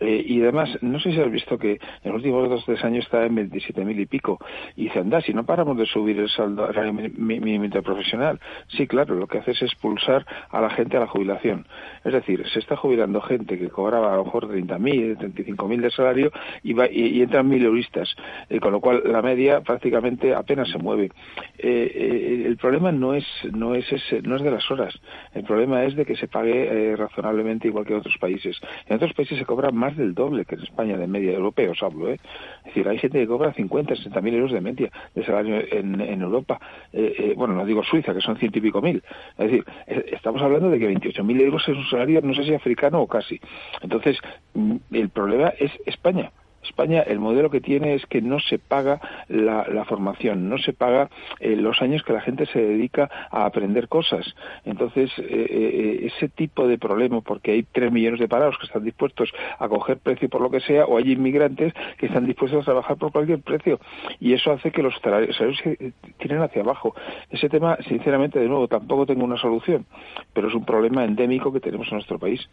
[0.00, 1.72] Eh, y además, no sé si has visto que
[2.02, 4.38] en los últimos dos o tres años está en 27.000 y pico.
[4.76, 6.68] Y dice, anda, si no paramos de subir el saldo
[7.16, 8.40] mínimo interprofesional.
[8.68, 11.66] Sí, claro, lo que hace es expulsar a la gente a la jubilación.
[12.04, 16.32] Es decir, se está jubilando gente que cobraba a lo mejor 30.000, 35.000 de salario
[16.62, 18.14] y, va, y, entran mil euristas.
[18.48, 21.10] Eh, con lo cual, la media prácticamente apenas se mueve.
[21.58, 24.94] Eh, el problema no es no es ese, no es de las horas.
[25.34, 28.58] El problema es de que se pague eh, razonablemente igual que en otros países.
[28.86, 32.10] En otros países se cobra más del doble que en España de media, europeos hablo,
[32.10, 32.18] ¿eh?
[32.58, 36.22] Es decir, hay gente que cobra 50, 60 mil euros de media de salario en,
[36.22, 36.60] Europa.
[36.92, 39.02] Eh, eh, bueno, no digo Suiza, que son ciento y pico mil.
[39.38, 42.54] Es decir, estamos hablando de que 28 mil euros es un salario, no sé si
[42.54, 43.40] africano o casi.
[43.82, 44.18] Entonces,
[44.54, 46.30] mm, el problema es España.
[46.64, 51.10] España el modelo que tiene es que no se paga la, formación, no se paga
[51.40, 54.34] eh, los años que la gente se dedica a aprender cosas.
[54.64, 58.84] Entonces, eh, eh, ese tipo de problema, porque hay tres millones de parados que están
[58.84, 62.64] dispuestos a coger precio por lo que sea, o hay inmigrantes que están dispuestos a
[62.64, 63.78] trabajar por cualquier precio,
[64.20, 66.94] y eso hace que los salarios se tiren hacia abajo.
[67.30, 69.86] Ese tema, sinceramente, de nuevo, tampoco tengo una solución,
[70.32, 72.48] pero es un problema endémico que tenemos en nuestro país.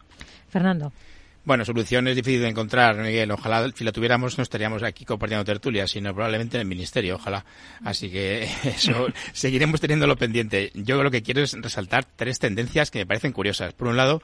[0.48, 0.92] Fernando.
[1.44, 3.32] Bueno, solución es difícil de encontrar, Miguel.
[3.32, 7.44] Ojalá si la tuviéramos no estaríamos aquí compartiendo tertulias, sino probablemente en el ministerio, ojalá.
[7.84, 10.70] Así que eso seguiremos teniéndolo pendiente.
[10.74, 13.74] Yo lo que quiero es resaltar tres tendencias que me parecen curiosas.
[13.74, 14.22] Por un lado,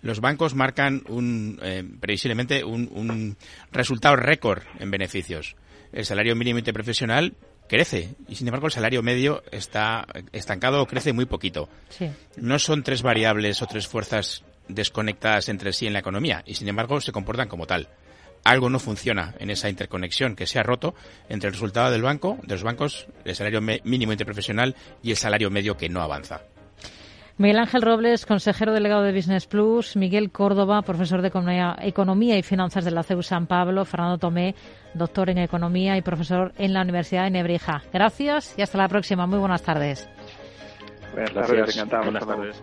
[0.00, 3.36] los bancos marcan un, eh, previsiblemente un, un
[3.70, 5.56] resultado récord en beneficios.
[5.92, 7.34] El salario mínimo interprofesional
[7.68, 11.68] crece y sin embargo el salario medio está estancado o crece muy poquito.
[11.90, 12.10] Sí.
[12.36, 16.68] No son tres variables o tres fuerzas desconectadas entre sí en la economía y sin
[16.68, 17.88] embargo se comportan como tal.
[18.44, 20.94] algo no funciona en esa interconexión que se ha roto
[21.28, 25.50] entre el resultado del banco, de los bancos, el salario mínimo interprofesional y el salario
[25.50, 26.42] medio que no avanza.
[27.36, 31.32] Miguel Ángel Robles, consejero delegado de Business Plus, Miguel Córdoba, profesor de
[31.82, 34.54] Economía y Finanzas de la CEU San Pablo, Fernando Tomé,
[34.94, 37.82] doctor en Economía y profesor en la Universidad de Nebrija.
[37.92, 39.26] Gracias y hasta la próxima.
[39.26, 40.08] Muy buenas tardes.
[41.12, 42.04] Buenas tardes, encantado.
[42.04, 42.62] Buenas tardes.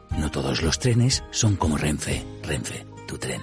[0.17, 2.25] No todos los trenes son como Renfe.
[2.43, 3.41] Renfe, tu tren.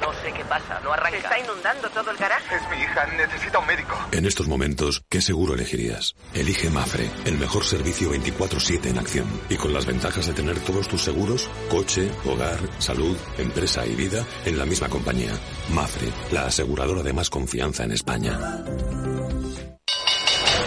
[0.00, 1.10] No sé qué pasa, no arranca.
[1.10, 2.56] Se está inundando todo el garaje.
[2.56, 3.94] Es mi hija, necesita un médico.
[4.12, 6.14] En estos momentos, ¿qué seguro elegirías?
[6.34, 9.26] Elige Mafre, el mejor servicio 24-7 en acción.
[9.48, 14.24] Y con las ventajas de tener todos tus seguros, coche, hogar, salud, empresa y vida,
[14.44, 15.32] en la misma compañía.
[15.70, 18.38] Mafre, la aseguradora de más confianza en España.